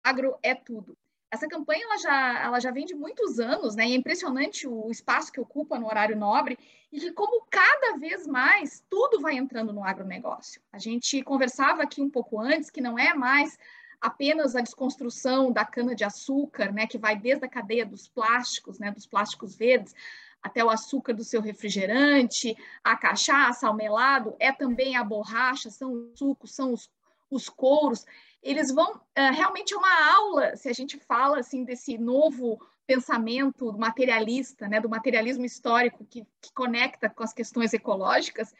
Agro 0.02 0.38
é 0.42 0.54
tudo. 0.54 0.97
Essa 1.30 1.46
campanha 1.46 1.84
ela 1.84 1.98
já, 1.98 2.42
ela 2.44 2.60
já 2.60 2.70
vem 2.70 2.86
de 2.86 2.94
muitos 2.94 3.38
anos, 3.38 3.76
né? 3.76 3.86
E 3.88 3.92
é 3.92 3.96
impressionante 3.96 4.66
o 4.66 4.90
espaço 4.90 5.30
que 5.30 5.40
ocupa 5.40 5.78
no 5.78 5.86
horário 5.86 6.16
nobre 6.16 6.58
e 6.90 6.98
que 6.98 7.12
como 7.12 7.46
cada 7.50 7.98
vez 7.98 8.26
mais 8.26 8.82
tudo 8.88 9.20
vai 9.20 9.36
entrando 9.36 9.72
no 9.72 9.84
agronegócio. 9.84 10.62
A 10.72 10.78
gente 10.78 11.22
conversava 11.22 11.82
aqui 11.82 12.00
um 12.00 12.08
pouco 12.08 12.40
antes 12.40 12.70
que 12.70 12.80
não 12.80 12.98
é 12.98 13.12
mais 13.12 13.58
apenas 14.00 14.54
a 14.54 14.60
desconstrução 14.60 15.52
da 15.52 15.64
cana-de-açúcar, 15.64 16.72
né, 16.72 16.86
que 16.86 16.98
vai 16.98 17.16
desde 17.16 17.44
a 17.44 17.48
cadeia 17.48 17.84
dos 17.84 18.08
plásticos, 18.08 18.78
né, 18.78 18.90
dos 18.90 19.06
plásticos 19.06 19.56
verdes, 19.56 19.94
até 20.42 20.64
o 20.64 20.70
açúcar 20.70 21.12
do 21.12 21.24
seu 21.24 21.40
refrigerante, 21.40 22.56
a 22.82 22.96
cachaça, 22.96 23.68
o 23.68 23.74
melado, 23.74 24.36
é 24.38 24.52
também 24.52 24.96
a 24.96 25.02
borracha, 25.02 25.68
são 25.68 25.92
os 25.92 26.18
sucos, 26.18 26.54
são 26.54 26.72
os, 26.72 26.90
os 27.28 27.48
couros. 27.48 28.06
Eles 28.42 28.72
vão, 28.72 28.94
uh, 28.94 29.32
realmente 29.34 29.74
é 29.74 29.76
uma 29.76 30.14
aula, 30.14 30.56
se 30.56 30.68
a 30.68 30.72
gente 30.72 30.98
fala 30.98 31.40
assim 31.40 31.64
desse 31.64 31.98
novo 31.98 32.58
pensamento 32.86 33.72
materialista, 33.76 34.66
né, 34.68 34.80
do 34.80 34.88
materialismo 34.88 35.44
histórico 35.44 36.06
que, 36.06 36.24
que 36.40 36.52
conecta 36.54 37.10
com 37.10 37.22
as 37.22 37.34
questões 37.34 37.74
ecológicas, 37.74 38.54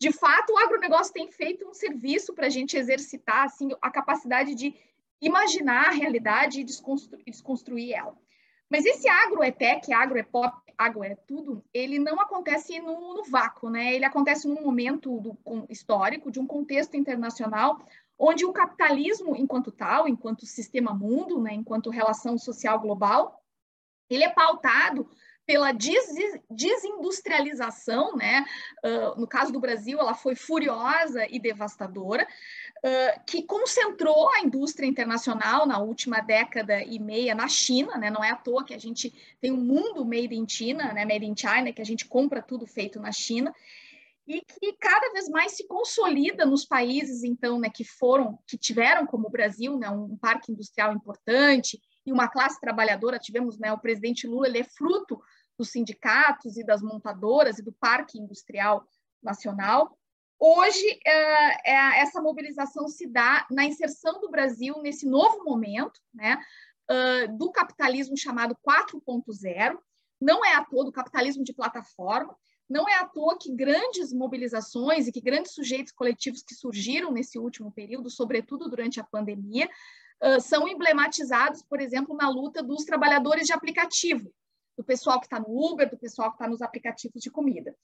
de 0.00 0.12
fato, 0.12 0.52
o 0.52 0.58
agronegócio 0.58 1.12
tem 1.12 1.30
feito 1.30 1.66
um 1.68 1.74
serviço 1.74 2.34
para 2.34 2.46
a 2.46 2.50
gente 2.50 2.76
exercitar 2.76 3.44
assim, 3.44 3.70
a 3.80 3.90
capacidade 3.90 4.54
de 4.54 4.74
imaginar 5.20 5.88
a 5.88 5.92
realidade 5.92 6.60
e 6.60 6.64
desconstru 6.64 7.18
desconstruir 7.26 7.92
ela. 7.92 8.16
Mas 8.70 8.84
esse 8.84 9.08
agro 9.08 9.42
é 9.42 9.50
tech, 9.50 9.92
agro 9.92 10.18
é 10.18 10.22
pop, 10.22 10.56
agro 10.76 11.04
é 11.04 11.14
tudo, 11.14 11.64
ele 11.72 11.98
não 11.98 12.20
acontece 12.20 12.80
no, 12.80 13.14
no 13.14 13.24
vácuo, 13.24 13.70
né? 13.70 13.94
Ele 13.94 14.04
acontece 14.04 14.48
num 14.48 14.62
momento 14.62 15.20
do, 15.20 15.34
com, 15.44 15.64
histórico, 15.68 16.30
de 16.30 16.40
um 16.40 16.46
contexto 16.46 16.96
internacional, 16.96 17.78
onde 18.18 18.44
o 18.44 18.52
capitalismo, 18.52 19.34
enquanto 19.36 19.70
tal, 19.72 20.08
enquanto 20.08 20.46
sistema 20.46 20.94
mundo, 20.94 21.40
né, 21.40 21.52
enquanto 21.52 21.90
relação 21.90 22.38
social 22.38 22.78
global, 22.78 23.40
ele 24.08 24.24
é 24.24 24.28
pautado 24.28 25.08
pela 25.46 25.72
des 25.72 26.40
desindustrialização, 26.50 28.16
né? 28.16 28.44
Uh, 28.82 29.20
no 29.20 29.26
caso 29.26 29.52
do 29.52 29.60
Brasil, 29.60 29.98
ela 29.98 30.14
foi 30.14 30.34
furiosa 30.34 31.26
e 31.28 31.38
devastadora, 31.38 32.26
uh, 32.78 33.20
que 33.26 33.42
concentrou 33.42 34.30
a 34.30 34.40
indústria 34.40 34.86
internacional 34.86 35.66
na 35.66 35.78
última 35.78 36.20
década 36.20 36.82
e 36.82 36.98
meia 36.98 37.34
na 37.34 37.46
China, 37.46 37.98
né? 37.98 38.10
Não 38.10 38.24
é 38.24 38.30
à 38.30 38.36
toa 38.36 38.64
que 38.64 38.74
a 38.74 38.78
gente 38.78 39.12
tem 39.40 39.52
um 39.52 39.60
mundo 39.60 40.04
made 40.04 40.34
in 40.34 40.48
China, 40.48 40.92
né? 40.94 41.04
Made 41.04 41.26
in 41.26 41.36
China, 41.36 41.72
que 41.72 41.82
a 41.82 41.86
gente 41.86 42.06
compra 42.06 42.40
tudo 42.40 42.66
feito 42.66 42.98
na 42.98 43.12
China 43.12 43.54
e 44.26 44.40
que 44.40 44.72
cada 44.74 45.12
vez 45.12 45.28
mais 45.28 45.52
se 45.52 45.66
consolida 45.66 46.46
nos 46.46 46.64
países 46.64 47.22
então 47.24 47.58
né 47.58 47.68
que 47.68 47.84
foram 47.84 48.38
que 48.46 48.56
tiveram 48.56 49.06
como 49.06 49.28
o 49.28 49.30
Brasil 49.30 49.78
né 49.78 49.90
um 49.90 50.16
parque 50.16 50.50
industrial 50.50 50.92
importante 50.92 51.80
e 52.06 52.12
uma 52.12 52.28
classe 52.28 52.60
trabalhadora, 52.60 53.18
tivemos 53.18 53.58
né, 53.58 53.72
o 53.72 53.78
presidente 53.78 54.26
Lula, 54.26 54.46
ele 54.46 54.58
é 54.58 54.64
fruto 54.64 55.20
dos 55.58 55.70
sindicatos 55.70 56.56
e 56.56 56.64
das 56.64 56.82
montadoras 56.82 57.58
e 57.58 57.62
do 57.62 57.72
Parque 57.72 58.18
Industrial 58.18 58.86
Nacional. 59.22 59.96
Hoje, 60.38 61.00
é, 61.06 61.70
é, 61.70 62.00
essa 62.00 62.20
mobilização 62.20 62.88
se 62.88 63.06
dá 63.06 63.46
na 63.50 63.64
inserção 63.64 64.20
do 64.20 64.30
Brasil 64.30 64.80
nesse 64.82 65.06
novo 65.06 65.44
momento, 65.44 66.00
né, 66.12 66.38
uh, 66.90 67.38
do 67.38 67.50
capitalismo 67.50 68.16
chamado 68.16 68.56
4.0. 68.66 69.78
Não 70.20 70.44
é 70.44 70.54
à 70.54 70.64
toa 70.64 70.84
do 70.84 70.92
capitalismo 70.92 71.44
de 71.44 71.54
plataforma, 71.54 72.36
não 72.68 72.88
é 72.88 72.94
à 72.94 73.06
toa 73.06 73.38
que 73.38 73.52
grandes 73.54 74.12
mobilizações 74.12 75.06
e 75.06 75.12
que 75.12 75.20
grandes 75.20 75.52
sujeitos 75.52 75.92
coletivos 75.92 76.42
que 76.42 76.54
surgiram 76.54 77.12
nesse 77.12 77.38
último 77.38 77.70
período, 77.72 78.10
sobretudo 78.10 78.68
durante 78.68 79.00
a 79.00 79.04
pandemia, 79.04 79.68
são 80.40 80.66
emblematizados, 80.66 81.62
por 81.62 81.80
exemplo, 81.80 82.16
na 82.16 82.30
luta 82.30 82.62
dos 82.62 82.84
trabalhadores 82.84 83.46
de 83.46 83.52
aplicativo, 83.52 84.32
do 84.76 84.82
pessoal 84.82 85.20
que 85.20 85.26
está 85.26 85.38
no 85.38 85.48
Uber, 85.48 85.90
do 85.90 85.98
pessoal 85.98 86.30
que 86.30 86.36
está 86.36 86.48
nos 86.48 86.62
aplicativos 86.62 87.20
de 87.20 87.30
comida. 87.30 87.76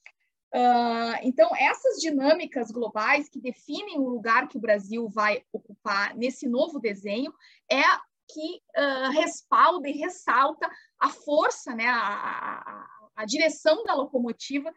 Uh, 0.52 1.14
então, 1.22 1.54
essas 1.54 2.00
dinâmicas 2.00 2.72
globais 2.72 3.28
que 3.28 3.40
definem 3.40 4.00
o 4.00 4.08
lugar 4.08 4.48
que 4.48 4.58
o 4.58 4.60
Brasil 4.60 5.08
vai 5.08 5.44
ocupar 5.52 6.16
nesse 6.16 6.48
novo 6.48 6.80
desenho 6.80 7.32
é 7.70 7.82
que 8.28 8.60
uh, 8.76 9.10
respalda 9.12 9.88
e 9.88 9.92
ressalta 9.92 10.68
a 10.98 11.08
força, 11.08 11.72
né, 11.74 11.86
a, 11.86 12.62
a, 12.66 12.99
a 13.20 13.24
direção 13.24 13.84
da 13.84 13.94
locomotiva 13.94 14.72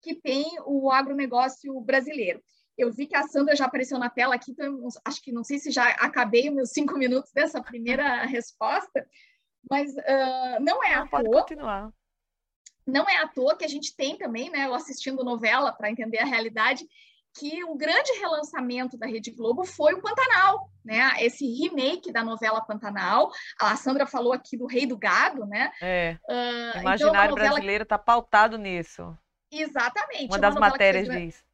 que 0.00 0.14
tem 0.14 0.46
o 0.64 0.90
agronegócio 0.90 1.80
brasileiro. 1.80 2.40
Eu 2.76 2.92
vi 2.92 3.06
que 3.06 3.16
a 3.16 3.24
Sandra 3.24 3.56
já 3.56 3.64
apareceu 3.66 3.98
na 3.98 4.08
tela 4.08 4.36
aqui, 4.36 4.52
então 4.52 4.78
acho 5.04 5.20
que 5.20 5.32
não 5.32 5.42
sei 5.42 5.58
se 5.58 5.70
já 5.72 5.88
acabei 5.94 6.48
os 6.48 6.54
meus 6.54 6.70
cinco 6.70 6.96
minutos 6.96 7.32
dessa 7.32 7.60
primeira 7.60 8.24
resposta, 8.24 9.04
mas 9.68 9.90
uh, 9.92 10.60
não 10.60 10.82
é 10.84 10.94
não, 10.94 11.02
à 11.02 11.08
pode 11.08 11.24
toa. 11.28 11.40
continuar. 11.40 11.92
Não 12.86 13.08
é 13.08 13.16
à 13.16 13.26
toa 13.26 13.56
que 13.56 13.64
a 13.64 13.68
gente 13.68 13.94
tem 13.96 14.16
também, 14.16 14.48
né, 14.48 14.66
eu 14.66 14.74
assistindo 14.74 15.24
novela 15.24 15.72
para 15.72 15.90
entender 15.90 16.18
a 16.18 16.24
realidade, 16.24 16.86
que 17.38 17.64
um 17.64 17.76
grande 17.76 18.12
relançamento 18.18 18.96
da 18.96 19.06
Rede 19.06 19.30
Globo 19.30 19.64
foi 19.64 19.94
o 19.94 20.02
Pantanal, 20.02 20.70
né? 20.84 21.12
Esse 21.20 21.46
remake 21.46 22.12
da 22.12 22.24
novela 22.24 22.60
Pantanal. 22.60 23.30
A 23.60 23.76
Sandra 23.76 24.06
falou 24.06 24.32
aqui 24.32 24.56
do 24.56 24.66
Rei 24.66 24.86
do 24.86 24.96
Gado, 24.96 25.46
né? 25.46 25.70
É. 25.80 26.16
Uh, 26.28 26.78
o 26.78 26.80
imaginário 26.80 27.32
então, 27.32 27.44
brasileiro 27.46 27.84
está 27.84 27.98
pautado 27.98 28.58
nisso. 28.58 29.16
Exatamente. 29.50 30.26
Uma 30.26 30.38
das 30.38 30.54
matérias 30.56 31.08
diz 31.08 31.48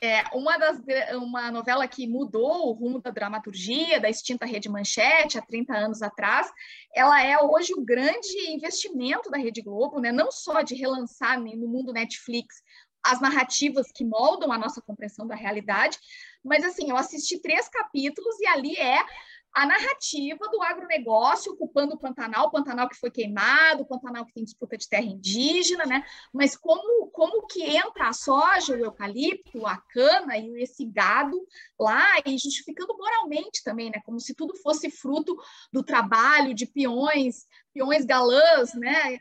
é 0.00 0.24
uma, 0.34 0.58
das, 0.58 0.78
uma 1.14 1.50
novela 1.50 1.86
que 1.88 2.06
mudou 2.06 2.68
o 2.68 2.72
rumo 2.72 3.00
da 3.00 3.10
dramaturgia, 3.10 3.98
da 3.98 4.10
extinta 4.10 4.44
Rede 4.44 4.68
Manchete, 4.68 5.38
há 5.38 5.42
30 5.42 5.74
anos 5.74 6.02
atrás. 6.02 6.50
Ela 6.94 7.22
é 7.24 7.38
hoje 7.38 7.72
o 7.74 7.84
grande 7.84 8.50
investimento 8.50 9.30
da 9.30 9.38
Rede 9.38 9.62
Globo, 9.62 9.98
né? 9.98 10.12
não 10.12 10.30
só 10.30 10.60
de 10.60 10.74
relançar 10.74 11.40
no 11.40 11.68
mundo 11.68 11.92
Netflix 11.92 12.62
as 13.10 13.20
narrativas 13.20 13.90
que 13.92 14.04
moldam 14.04 14.52
a 14.52 14.58
nossa 14.58 14.80
compreensão 14.80 15.26
da 15.26 15.34
realidade, 15.34 15.98
mas 16.44 16.64
assim, 16.64 16.90
eu 16.90 16.96
assisti 16.96 17.40
três 17.40 17.68
capítulos 17.68 18.38
e 18.40 18.46
ali 18.46 18.76
é 18.76 19.04
a 19.56 19.64
narrativa 19.64 20.46
do 20.50 20.62
agronegócio 20.62 21.54
ocupando 21.54 21.94
o 21.94 21.98
Pantanal, 21.98 22.48
o 22.48 22.50
Pantanal 22.50 22.86
que 22.90 22.94
foi 22.94 23.10
queimado, 23.10 23.82
o 23.82 23.86
Pantanal 23.86 24.26
que 24.26 24.34
tem 24.34 24.44
disputa 24.44 24.76
de 24.76 24.86
terra 24.86 25.06
indígena, 25.06 25.86
né? 25.86 26.04
Mas 26.30 26.54
como, 26.54 27.06
como 27.06 27.46
que 27.46 27.62
entra 27.62 28.08
a 28.08 28.12
soja, 28.12 28.74
o 28.74 28.84
eucalipto, 28.84 29.66
a 29.66 29.78
cana 29.78 30.36
e 30.36 30.62
esse 30.62 30.84
gado 30.84 31.40
lá, 31.80 32.04
e 32.26 32.36
justificando 32.36 32.94
moralmente 32.98 33.64
também, 33.64 33.88
né? 33.88 33.98
Como 34.04 34.20
se 34.20 34.34
tudo 34.34 34.54
fosse 34.56 34.90
fruto 34.90 35.34
do 35.72 35.82
trabalho 35.82 36.52
de 36.52 36.66
peões, 36.66 37.46
peões 37.72 38.04
galãs, 38.04 38.74
né? 38.74 39.18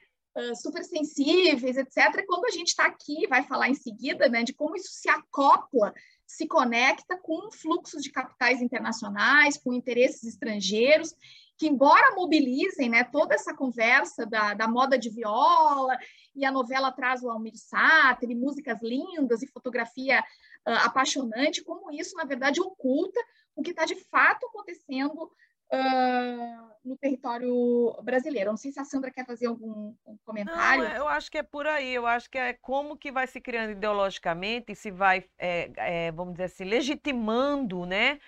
Super 0.56 0.84
sensíveis, 0.84 1.78
etc. 1.78 2.26
Quando 2.28 2.46
a 2.46 2.52
gente 2.52 2.68
está 2.70 2.86
aqui, 2.86 3.26
vai 3.28 3.44
falar 3.44 3.70
em 3.70 3.76
seguida, 3.76 4.28
né, 4.28 4.44
de 4.44 4.54
como 4.54 4.76
isso 4.76 4.90
se 4.92 5.10
acopla 5.10 5.94
se 6.26 6.48
conecta 6.48 7.18
com 7.18 7.52
fluxos 7.52 8.02
de 8.02 8.12
capitais 8.12 8.62
internacionais, 8.62 9.58
com 9.58 9.74
interesses 9.74 10.24
estrangeiros, 10.24 11.14
que 11.58 11.68
embora 11.68 12.16
mobilizem 12.16 12.90
né, 12.90 13.04
toda 13.04 13.36
essa 13.36 13.54
conversa 13.54 14.26
da, 14.26 14.54
da 14.54 14.68
moda 14.68 14.98
de 14.98 15.10
viola, 15.10 15.96
e 16.36 16.44
a 16.44 16.52
novela 16.52 16.92
traz 16.92 17.24
o 17.24 17.30
Almir 17.30 17.56
Sater, 17.56 18.30
e 18.30 18.36
músicas 18.36 18.80
lindas, 18.82 19.42
e 19.42 19.48
fotografia 19.48 20.20
uh, 20.20 20.72
apaixonante, 20.84 21.64
como 21.64 21.92
isso, 21.92 22.16
na 22.16 22.26
verdade, 22.26 22.60
oculta 22.60 23.20
o 23.56 23.62
que 23.62 23.70
está 23.72 23.86
de 23.86 23.96
fato 23.96 24.46
acontecendo 24.48 25.32
uh, 25.72 26.72
no 26.84 26.98
território 26.98 27.96
brasileiro. 28.04 28.52
Não 28.52 28.58
sei 28.58 28.72
se 28.72 28.80
a 28.80 28.86
Sandra 28.86 29.12
quer 29.12 29.26
fazer 29.26 29.48
algum 29.48 29.94
um 30.06 30.18
comentário. 30.26 30.84
Não, 30.84 30.96
eu 30.96 31.08
acho 31.08 31.32
que 31.32 31.38
é 31.38 31.44
por 31.44 31.66
aí. 31.68 31.94
Eu 31.94 32.06
acho 32.06 32.30
que 32.30 32.38
é 32.38 32.54
como 32.54 32.98
que 32.98 33.12
vai 33.12 33.28
se 33.28 33.42
criando 33.42 33.72
ideologicamente 33.72 34.72
e 34.72 34.76
se 34.76 34.92
vai, 34.92 35.26
é, 35.38 35.72
é, 35.78 36.12
vamos 36.12 36.34
dizer 36.34 36.46
assim, 36.46 36.64
legitimando, 36.64 37.86
né? 37.86 38.20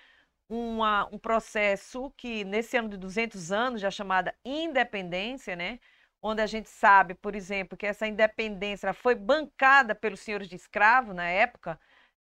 Uma, 0.48 1.06
um 1.12 1.18
processo 1.18 2.10
que, 2.16 2.42
nesse 2.42 2.76
ano 2.76 2.88
de 2.88 2.96
200 2.96 3.52
anos, 3.52 3.80
já 3.82 3.90
chamada 3.90 4.34
independência, 4.44 5.54
né? 5.54 5.78
onde 6.22 6.42
a 6.42 6.46
gente 6.46 6.68
sabe, 6.68 7.14
por 7.14 7.34
exemplo, 7.34 7.76
que 7.76 7.86
essa 7.86 8.06
independência 8.06 8.92
foi 8.92 9.14
bancada 9.14 9.94
pelos 9.94 10.20
senhores 10.20 10.48
de 10.48 10.56
escravo 10.56 11.14
na 11.14 11.28
época, 11.28 11.78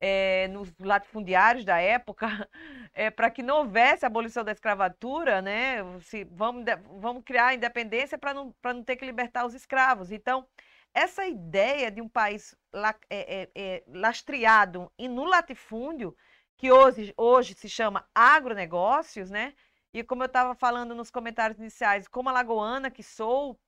é, 0.06 0.48
nos 0.48 0.70
latifundiários 0.78 1.64
da 1.64 1.80
época, 1.80 2.26
é, 2.92 3.10
para 3.10 3.30
que 3.30 3.42
não 3.42 3.60
houvesse 3.60 4.04
abolição 4.04 4.44
da 4.44 4.52
escravatura, 4.52 5.40
né? 5.40 5.78
Se, 6.02 6.24
vamos, 6.24 6.62
vamos 7.00 7.24
criar 7.24 7.46
a 7.46 7.54
independência 7.54 8.18
para 8.18 8.34
não, 8.34 8.54
não 8.62 8.84
ter 8.84 8.96
que 8.96 9.06
libertar 9.06 9.46
os 9.46 9.54
escravos. 9.54 10.12
Então, 10.12 10.46
essa 10.92 11.26
ideia 11.26 11.90
de 11.90 12.02
um 12.02 12.08
país 12.08 12.54
la, 12.70 12.94
é, 13.08 13.48
é, 13.54 13.82
lastreado 13.88 14.92
e 14.98 15.08
no 15.08 15.24
latifúndio, 15.24 16.14
que 16.58 16.70
hoje, 16.70 17.14
hoje 17.16 17.54
se 17.54 17.68
chama 17.68 18.06
agronegócios, 18.14 19.30
né? 19.30 19.54
E 19.94 20.04
como 20.04 20.22
eu 20.22 20.26
estava 20.26 20.54
falando 20.54 20.94
nos 20.94 21.10
comentários 21.10 21.58
iniciais, 21.58 22.06
como 22.06 22.28
a 22.28 22.32
lagoana 22.32 22.90
que 22.90 23.02
sou, 23.02 23.58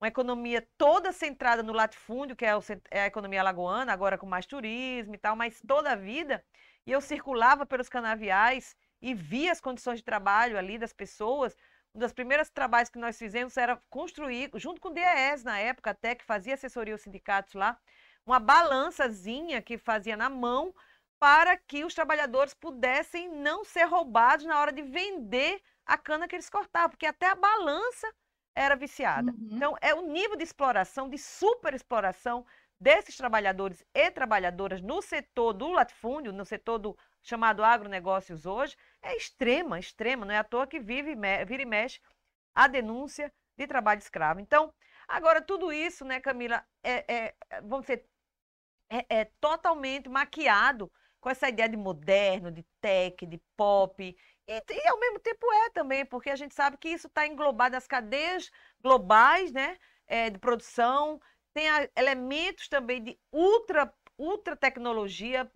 uma 0.00 0.08
economia 0.08 0.66
toda 0.76 1.12
centrada 1.12 1.62
no 1.62 1.72
latifúndio, 1.72 2.36
que 2.36 2.44
é, 2.44 2.50
é, 2.90 3.02
a 3.02 3.06
economia 3.06 3.42
lagoana, 3.42 3.92
agora 3.92 4.18
com 4.18 4.26
mais 4.26 4.46
turismo 4.46 5.14
e 5.14 5.18
tal, 5.18 5.34
mas 5.34 5.60
toda 5.66 5.92
a 5.92 5.96
vida. 5.96 6.44
E 6.86 6.92
eu 6.92 7.00
circulava 7.00 7.64
pelos 7.64 7.88
canaviais 7.88 8.76
e 9.00 9.14
via 9.14 9.52
as 9.52 9.60
condições 9.60 9.98
de 9.98 10.04
trabalho 10.04 10.58
ali 10.58 10.78
das 10.78 10.92
pessoas. 10.92 11.56
Um 11.94 11.98
dos 11.98 12.12
primeiros 12.12 12.50
trabalhos 12.50 12.90
que 12.90 12.98
nós 12.98 13.18
fizemos 13.18 13.56
era 13.56 13.80
construir, 13.88 14.50
junto 14.54 14.80
com 14.80 14.88
o 14.88 14.92
DES 14.92 15.42
na 15.44 15.58
época 15.58 15.90
até, 15.90 16.14
que 16.14 16.24
fazia 16.24 16.54
assessoria 16.54 16.94
aos 16.94 17.02
sindicatos 17.02 17.54
lá, 17.54 17.78
uma 18.24 18.38
balançazinha 18.38 19.62
que 19.62 19.78
fazia 19.78 20.16
na 20.16 20.28
mão 20.28 20.74
para 21.18 21.56
que 21.56 21.84
os 21.84 21.94
trabalhadores 21.94 22.52
pudessem 22.52 23.28
não 23.28 23.64
ser 23.64 23.84
roubados 23.84 24.44
na 24.44 24.60
hora 24.60 24.72
de 24.72 24.82
vender 24.82 25.62
a 25.86 25.96
cana 25.96 26.28
que 26.28 26.36
eles 26.36 26.50
cortavam, 26.50 26.90
porque 26.90 27.06
até 27.06 27.26
a 27.26 27.34
balança 27.34 28.12
era 28.56 28.74
viciada. 28.74 29.30
Uhum. 29.30 29.48
Então, 29.52 29.76
é 29.82 29.94
o 29.94 30.00
nível 30.00 30.36
de 30.36 30.42
exploração, 30.42 31.08
de 31.08 31.18
superexploração 31.18 32.44
desses 32.80 33.16
trabalhadores 33.16 33.84
e 33.94 34.10
trabalhadoras 34.10 34.80
no 34.80 35.00
setor 35.02 35.52
do 35.52 35.68
latifúndio, 35.68 36.32
no 36.32 36.44
setor 36.44 36.78
do 36.78 36.96
chamado 37.22 37.62
agronegócios 37.62 38.46
hoje, 38.46 38.76
é 39.02 39.16
extrema, 39.16 39.78
extrema. 39.78 40.24
Não 40.24 40.34
é 40.34 40.38
à 40.38 40.44
toa 40.44 40.66
que 40.66 40.80
vive, 40.80 41.14
vira 41.46 41.62
e 41.62 41.66
mexe 41.66 42.00
a 42.54 42.66
denúncia 42.66 43.32
de 43.56 43.66
trabalho 43.66 43.98
escravo. 43.98 44.40
Então, 44.40 44.72
agora, 45.06 45.42
tudo 45.42 45.72
isso, 45.72 46.04
né, 46.04 46.20
Camila, 46.20 46.64
é, 46.82 47.14
é 47.14 47.34
vamos 47.62 47.82
dizer, 47.82 48.06
é, 48.90 49.20
é 49.20 49.24
totalmente 49.40 50.08
maquiado 50.08 50.90
com 51.20 51.30
essa 51.30 51.48
ideia 51.48 51.68
de 51.68 51.76
moderno, 51.76 52.52
de 52.52 52.64
tech, 52.80 53.26
de 53.26 53.38
pop 53.56 54.16
e, 54.46 54.62
e, 54.72 54.88
ao 54.88 54.98
mesmo 54.98 55.18
tempo 55.18 55.52
é 55.52 55.70
também, 55.70 56.04
porque 56.04 56.30
a 56.30 56.36
gente 56.36 56.54
sabe 56.54 56.76
que 56.76 56.88
isso 56.88 57.06
está 57.08 57.26
englobado 57.26 57.74
nas 57.74 57.86
cadeias 57.86 58.50
globais 58.80 59.52
né, 59.52 59.76
é, 60.06 60.30
de 60.30 60.38
produção, 60.38 61.20
tem 61.52 61.68
a, 61.68 61.88
elementos 61.96 62.68
também 62.68 63.02
de 63.02 63.18
ultra, 63.32 63.92
ultra 64.18 64.54
tecnologia 64.54 65.50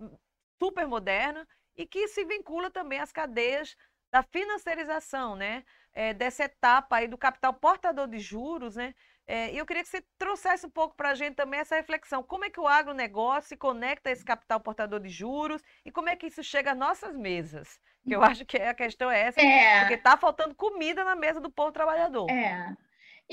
super 0.61 0.87
moderna 0.87 1.47
e 1.76 1.87
que 1.87 2.09
se 2.09 2.25
vincula 2.25 2.70
também 2.70 2.99
às 2.99 3.12
cadeias 3.12 3.76
da 4.12 4.23
financiarização, 4.23 5.37
né? 5.37 5.64
É, 5.92 6.14
dessa 6.14 6.44
etapa 6.44 6.97
aí 6.97 7.09
do 7.09 7.18
capital 7.18 7.52
portador 7.54 8.09
de 8.09 8.18
juros, 8.18 8.76
né? 8.76 8.94
É, 9.26 9.52
e 9.52 9.59
eu 9.59 9.66
queria 9.66 9.82
que 9.82 9.88
você 9.88 10.02
trouxesse 10.18 10.66
um 10.66 10.70
pouco 10.70 10.97
para 10.97 11.11
a 11.11 11.14
gente 11.14 11.37
também 11.37 11.61
essa 11.61 11.76
reflexão. 11.76 12.23
Como 12.23 12.44
é 12.44 12.50
que 12.50 12.61
o 12.61 12.66
agronegócio 12.66 13.49
se 13.49 13.56
conecta 13.56 14.09
a 14.09 14.12
esse 14.12 14.25
capital 14.25 14.61
portador 14.61 15.00
de 15.00 15.09
juros 15.09 15.62
e 15.85 15.92
como 15.92 16.09
é 16.09 16.16
que 16.16 16.26
isso 16.26 16.42
chega 16.42 16.73
às 16.73 16.78
nossas 16.78 17.16
mesas? 17.16 17.78
Que 18.07 18.14
eu 18.14 18.23
acho 18.23 18.45
que 18.45 18.57
a 18.57 18.75
questão 18.75 19.11
é 19.11 19.21
essa, 19.23 19.40
é. 19.40 19.80
porque 19.80 19.95
está 19.95 20.16
faltando 20.16 20.54
comida 20.54 21.04
na 21.04 21.14
mesa 21.14 21.40
do 21.40 21.50
povo 21.50 21.71
trabalhador. 21.71 22.30
É. 22.30 22.75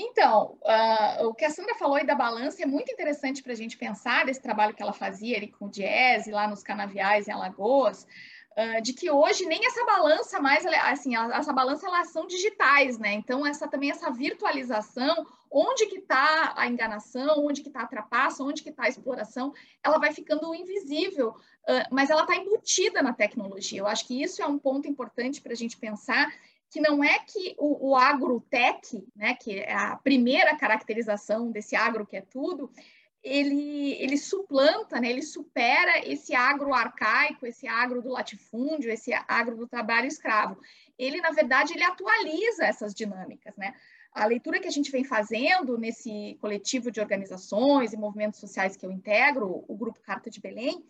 Então, 0.00 0.56
uh, 0.62 1.26
o 1.26 1.34
que 1.34 1.44
a 1.44 1.50
Sandra 1.50 1.74
falou 1.74 1.96
aí 1.96 2.06
da 2.06 2.14
balança 2.14 2.62
é 2.62 2.66
muito 2.66 2.92
interessante 2.92 3.42
para 3.42 3.52
a 3.52 3.56
gente 3.56 3.76
pensar 3.76 4.26
desse 4.26 4.40
trabalho 4.40 4.72
que 4.72 4.80
ela 4.80 4.92
fazia 4.92 5.36
ali 5.36 5.48
com 5.48 5.66
o 5.66 5.70
Diese, 5.70 6.30
lá 6.30 6.46
nos 6.46 6.62
canaviais 6.62 7.26
em 7.26 7.32
Alagoas, 7.32 8.06
uh, 8.58 8.82
de 8.82 8.92
que 8.92 9.10
hoje 9.10 9.46
nem 9.46 9.64
essa 9.64 9.84
balança 9.84 10.40
mais, 10.40 10.66
assim, 10.66 11.16
essa 11.16 11.52
balança 11.52 11.86
elas 11.86 12.10
são 12.10 12.26
digitais, 12.26 12.98
né? 12.98 13.12
Então, 13.14 13.46
essa 13.46 13.68
também 13.68 13.90
essa 13.90 14.10
virtualização, 14.10 15.26
onde 15.50 15.86
que 15.86 15.98
está 15.98 16.54
a 16.56 16.66
enganação, 16.66 17.46
onde 17.46 17.62
que 17.62 17.68
está 17.68 17.82
a 17.82 17.86
trapaça, 17.86 18.42
onde 18.42 18.62
que 18.62 18.70
está 18.70 18.84
a 18.84 18.88
exploração, 18.88 19.54
ela 19.82 19.98
vai 19.98 20.12
ficando 20.12 20.52
invisível, 20.54 21.30
uh, 21.30 21.88
mas 21.90 22.10
ela 22.10 22.22
está 22.22 22.36
embutida 22.36 23.00
na 23.00 23.12
tecnologia. 23.12 23.80
Eu 23.80 23.86
acho 23.86 24.06
que 24.06 24.20
isso 24.20 24.42
é 24.42 24.46
um 24.46 24.58
ponto 24.58 24.88
importante 24.88 25.40
para 25.40 25.52
a 25.52 25.56
gente 25.56 25.76
pensar 25.76 26.32
que 26.70 26.80
não 26.80 27.02
é 27.02 27.18
que 27.20 27.54
o, 27.56 27.90
o 27.90 27.96
agrotech, 27.96 29.02
né, 29.16 29.34
que 29.34 29.60
é 29.60 29.72
a 29.72 29.96
primeira 29.96 30.54
caracterização 30.56 31.50
desse 31.50 31.74
agro 31.74 32.04
que 32.04 32.16
é 32.16 32.20
tudo, 32.20 32.70
ele, 33.22 33.92
ele 33.94 34.16
suplanta, 34.16 35.00
né, 35.00 35.10
ele 35.10 35.22
supera 35.22 36.06
esse 36.06 36.34
agro 36.34 36.72
arcaico, 36.72 37.46
esse 37.46 37.66
agro 37.66 38.00
do 38.00 38.10
latifúndio, 38.10 38.90
esse 38.90 39.12
agro 39.26 39.56
do 39.56 39.66
trabalho 39.66 40.06
escravo. 40.06 40.60
Ele, 40.98 41.20
na 41.20 41.30
verdade, 41.30 41.74
ele 41.74 41.84
atualiza 41.84 42.64
essas 42.64 42.94
dinâmicas, 42.94 43.56
né? 43.56 43.74
A 44.12 44.26
leitura 44.26 44.58
que 44.58 44.66
a 44.66 44.70
gente 44.70 44.90
vem 44.90 45.04
fazendo 45.04 45.76
nesse 45.76 46.36
coletivo 46.40 46.90
de 46.90 47.00
organizações 47.00 47.92
e 47.92 47.96
movimentos 47.96 48.40
sociais 48.40 48.76
que 48.76 48.84
eu 48.84 48.90
integro, 48.90 49.64
o 49.68 49.76
Grupo 49.76 50.00
Carta 50.00 50.30
de 50.30 50.40
Belém, 50.40 50.84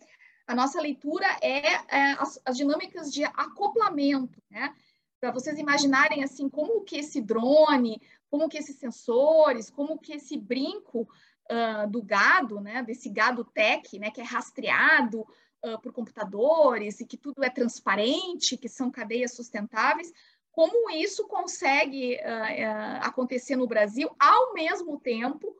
a 0.47 0.55
nossa 0.55 0.81
leitura 0.81 1.25
é, 1.41 1.73
é 1.95 2.11
as, 2.13 2.41
as, 2.43 2.57
dinâmicas 2.57 3.13
de 3.13 3.23
acoplamento, 3.23 4.41
né? 4.49 4.73
Para 5.19 5.31
vocês 5.31 5.59
imaginarem 5.59 6.23
assim 6.23 6.49
como 6.49 6.81
que 6.83 6.97
esse 6.97 7.21
drone, 7.21 8.01
como 8.31 8.49
que 8.49 8.57
esses 8.57 8.77
sensores, 8.77 9.69
como 9.69 9.99
que 9.99 10.13
esse 10.13 10.37
brinco 10.37 11.07
uh, 11.49 11.89
do 11.89 12.01
gado, 12.01 12.61
né? 12.61 12.83
Desse 12.83 13.09
gado 13.09 13.43
tech, 13.43 13.97
né? 13.99 14.11
Que 14.11 14.21
é 14.21 14.23
rastreado 14.23 15.21
uh, 15.21 15.79
por 15.81 15.91
computadores 15.91 16.99
e 16.99 17.05
que 17.05 17.17
tudo 17.17 17.43
é 17.43 17.49
transparente, 17.49 18.57
que 18.57 18.69
são 18.69 18.91
cadeias 18.91 19.33
sustentáveis, 19.33 20.11
como 20.51 20.89
isso 20.89 21.27
consegue 21.27 22.15
uh, 22.15 22.99
acontecer 23.01 23.55
no 23.55 23.67
Brasil 23.67 24.09
ao 24.19 24.53
mesmo 24.53 24.99
tempo 24.99 25.55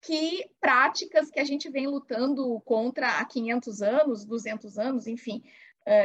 que 0.00 0.44
práticas 0.60 1.30
que 1.30 1.40
a 1.40 1.44
gente 1.44 1.70
vem 1.70 1.86
lutando 1.86 2.60
contra 2.60 3.18
há 3.18 3.24
500 3.24 3.80
anos, 3.80 4.24
200 4.26 4.78
anos, 4.78 5.06
enfim, 5.06 5.42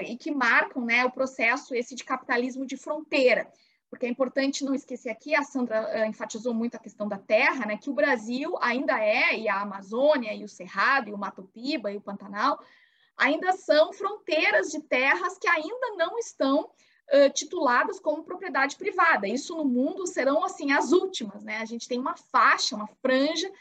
e 0.08 0.15
que 0.15 0.32
marcam 0.32 0.86
né, 0.86 1.04
o 1.04 1.12
processo 1.12 1.75
esse 1.75 1.95
de 1.95 2.06
capitalismo 2.06 2.65
de 2.65 2.78
fronteira. 2.78 3.52
Porque 3.89 4.06
é 4.06 4.10
importante 4.10 4.63
não 4.63 4.75
esquecer 4.75 5.10
aqui, 5.10 5.34
a 5.34 5.43
Sandra 5.43 6.08
enfatizou 6.08 6.54
muito 6.54 6.75
a 6.75 6.80
questão 6.80 7.08
da 7.08 7.17
terra, 7.17 7.65
né, 7.65 7.78
que 7.78 7.89
o 7.89 7.93
Brasil 7.93 8.56
ainda 8.62 8.99
é, 8.99 9.38
e 9.38 9.49
a 9.49 9.62
Amazônia, 9.62 10.34
e 10.34 10.43
o 10.43 10.47
Cerrado, 10.47 11.10
e 11.10 11.13
o 11.13 11.17
Mato 11.17 11.43
Piba, 11.43 11.91
e 11.91 11.97
o 11.97 12.02
Pantanal, 12.02 12.63
ainda 13.17 13.52
são 13.54 13.91
fronteiras 13.91 14.69
de 14.71 14.80
terras 14.82 15.38
que 15.38 15.47
ainda 15.47 15.95
não 15.97 16.17
estão 16.17 16.69
uh, 17.12 17.30
tituladas 17.34 17.99
como 17.99 18.23
propriedade 18.23 18.78
privada. 18.78 19.28
Isso 19.28 19.56
no 19.56 19.65
mundo 19.65 20.08
serão 20.08 20.43
assim 20.43 20.71
as 20.71 20.91
últimas, 20.91 21.43
né? 21.43 21.58
A 21.58 21.65
gente 21.65 21.88
tem 21.88 21.99
uma 21.99 22.15
faixa, 22.15 22.75
uma 22.75 22.88
franja 23.02 23.52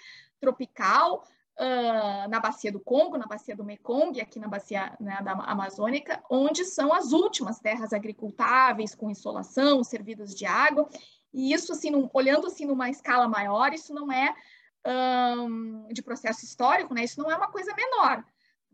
tropical 0.40 1.24
uh, 1.58 2.28
na 2.28 2.40
bacia 2.40 2.70
do 2.70 2.80
Congo, 2.80 3.18
na 3.18 3.26
bacia 3.26 3.54
do 3.54 3.64
Mekong, 3.64 4.20
aqui 4.20 4.38
na 4.38 4.48
bacia 4.48 4.96
né, 5.00 5.18
da 5.22 5.32
Amazônica, 5.32 6.22
onde 6.30 6.64
são 6.64 6.92
as 6.92 7.12
últimas 7.12 7.58
terras 7.58 7.92
agricultáveis 7.92 8.94
com 8.94 9.10
insolação, 9.10 9.82
servidas 9.82 10.34
de 10.34 10.46
água. 10.46 10.88
E 11.32 11.52
isso, 11.52 11.72
assim, 11.72 11.90
num, 11.90 12.08
olhando 12.12 12.46
assim 12.46 12.64
numa 12.64 12.88
escala 12.88 13.28
maior, 13.28 13.72
isso 13.72 13.92
não 13.92 14.10
é 14.10 14.34
um, 14.86 15.88
de 15.92 16.02
processo 16.02 16.44
histórico, 16.44 16.94
né? 16.94 17.04
Isso 17.04 17.20
não 17.20 17.30
é 17.30 17.36
uma 17.36 17.50
coisa 17.50 17.74
menor, 17.74 18.24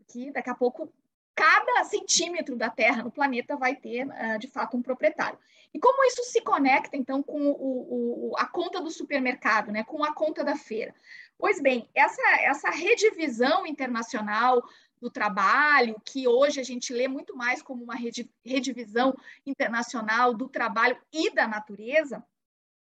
que 0.07 0.31
daqui 0.31 0.49
a 0.49 0.55
pouco 0.55 0.91
cada 1.35 1.83
centímetro 1.83 2.55
da 2.55 2.69
Terra 2.69 3.03
no 3.03 3.11
planeta 3.11 3.57
vai 3.57 3.75
ter, 3.75 4.07
uh, 4.07 4.39
de 4.39 4.47
fato, 4.47 4.77
um 4.77 4.81
proprietário. 4.81 5.37
E 5.73 5.79
como 5.79 6.05
isso 6.05 6.23
se 6.23 6.39
conecta, 6.39 6.95
então, 6.95 7.21
com 7.21 7.37
o, 7.37 8.31
o, 8.31 8.37
a 8.37 8.45
conta 8.45 8.79
do 8.79 8.89
supermercado, 8.89 9.71
né, 9.71 9.83
com 9.83 10.05
a 10.05 10.13
conta 10.13 10.41
da 10.41 10.55
feira? 10.55 10.95
Pois 11.37 11.61
bem, 11.61 11.89
essa, 11.93 12.21
essa 12.43 12.69
redivisão 12.69 13.67
internacional 13.67 14.63
do 15.01 15.11
trabalho, 15.11 16.01
que 16.05 16.29
hoje 16.29 16.61
a 16.61 16.63
gente 16.63 16.93
lê 16.93 17.09
muito 17.09 17.35
mais 17.35 17.61
como 17.61 17.83
uma 17.83 17.95
redivisão 18.45 19.13
internacional 19.45 20.33
do 20.33 20.47
trabalho 20.47 20.97
e 21.11 21.29
da 21.31 21.45
natureza, 21.45 22.23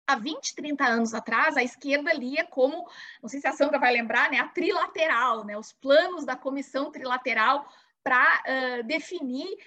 há 0.06 0.18
20, 0.18 0.56
30 0.56 0.86
anos 0.86 1.14
atrás, 1.14 1.56
a 1.56 1.64
esquerda 1.64 2.14
lia 2.14 2.46
como, 2.46 2.88
não 3.22 3.30
sei 3.30 3.40
se 3.40 3.48
a 3.48 3.54
Sandra 3.54 3.80
vai 3.80 3.94
lembrar, 3.94 4.30
né, 4.30 4.38
a 4.38 4.48
trilateral, 4.48 5.46
né, 5.46 5.58
os 5.58 5.72
planos 5.72 6.26
da 6.26 6.36
comissão 6.36 6.92
trilateral 6.92 7.68
para 8.06 8.44
uh, 8.46 8.84
definir, 8.84 9.58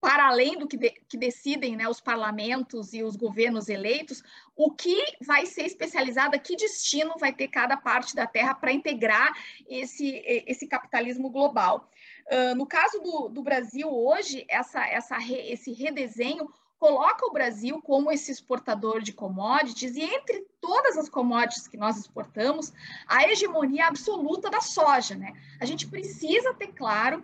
para 0.00 0.28
além 0.28 0.58
do 0.58 0.66
que, 0.66 0.78
de, 0.78 0.90
que 1.06 1.18
decidem 1.18 1.76
né, 1.76 1.86
os 1.86 2.00
parlamentos 2.00 2.94
e 2.94 3.02
os 3.02 3.16
governos 3.16 3.68
eleitos, 3.68 4.22
o 4.56 4.70
que 4.70 5.04
vai 5.20 5.44
ser 5.44 5.66
especializado, 5.66 6.40
que 6.40 6.56
destino 6.56 7.12
vai 7.20 7.34
ter 7.34 7.48
cada 7.48 7.76
parte 7.76 8.16
da 8.16 8.26
Terra 8.26 8.54
para 8.54 8.72
integrar 8.72 9.30
esse, 9.68 10.22
esse 10.46 10.66
capitalismo 10.66 11.28
global. 11.28 11.90
Uh, 12.32 12.54
no 12.54 12.66
caso 12.66 12.98
do, 13.00 13.28
do, 13.28 13.42
Brasil 13.42 13.88
hoje, 13.90 14.46
essa, 14.48 14.82
essa 14.86 15.18
re, 15.18 15.34
esse 15.34 15.70
redesenho 15.70 16.48
coloca 16.78 17.26
o 17.26 17.32
Brasil 17.32 17.82
como 17.82 18.10
esse 18.10 18.32
exportador 18.32 19.02
de 19.02 19.12
commodities, 19.12 19.96
e 19.96 20.02
entre 20.02 20.46
todas 20.62 20.96
as 20.96 21.10
commodities 21.10 21.68
que 21.68 21.76
nós 21.76 21.98
exportamos, 21.98 22.72
a 23.06 23.24
hegemonia 23.24 23.86
absoluta 23.86 24.48
da 24.48 24.62
soja. 24.62 25.14
Né? 25.14 25.34
A 25.60 25.66
gente 25.66 25.86
precisa 25.86 26.54
ter 26.54 26.68
claro 26.68 27.22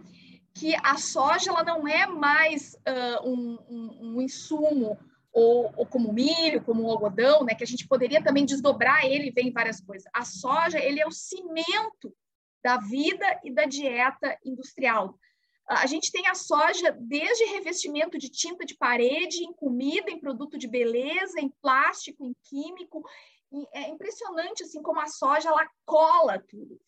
que 0.54 0.74
a 0.82 0.96
soja 0.96 1.50
ela 1.50 1.64
não 1.64 1.86
é 1.88 2.06
mais 2.06 2.74
uh, 2.74 3.28
um, 3.28 3.58
um, 3.68 3.98
um, 4.00 4.22
insumo 4.22 4.98
ou, 5.32 5.72
ou, 5.76 5.86
como 5.86 6.12
milho, 6.12 6.62
como 6.62 6.90
algodão, 6.90 7.42
né, 7.42 7.54
que 7.54 7.64
a 7.64 7.66
gente 7.66 7.88
poderia 7.88 8.22
também 8.22 8.44
desdobrar 8.44 9.04
ele 9.04 9.28
e 9.28 9.32
vem 9.32 9.50
várias 9.50 9.80
coisas. 9.80 10.08
A 10.12 10.24
soja 10.24 10.78
ele 10.78 11.00
é 11.00 11.06
o 11.06 11.10
cimento 11.10 12.14
da 12.62 12.76
vida 12.76 13.40
e 13.42 13.52
da 13.52 13.64
dieta 13.64 14.38
industrial. 14.44 15.18
A 15.66 15.86
gente 15.86 16.12
tem 16.12 16.26
a 16.26 16.34
soja 16.34 16.94
desde 17.00 17.44
revestimento 17.46 18.18
de 18.18 18.28
tinta 18.28 18.64
de 18.64 18.76
parede, 18.76 19.44
em 19.44 19.52
comida, 19.52 20.10
em 20.10 20.20
produto 20.20 20.58
de 20.58 20.68
beleza, 20.68 21.40
em 21.40 21.48
plástico, 21.62 22.24
em 22.24 22.34
químico. 22.42 23.02
É 23.72 23.88
impressionante 23.88 24.64
assim 24.64 24.82
como 24.82 25.00
a 25.00 25.06
soja 25.06 25.48
ela 25.48 25.66
cola 25.84 26.38
tudo. 26.48 26.78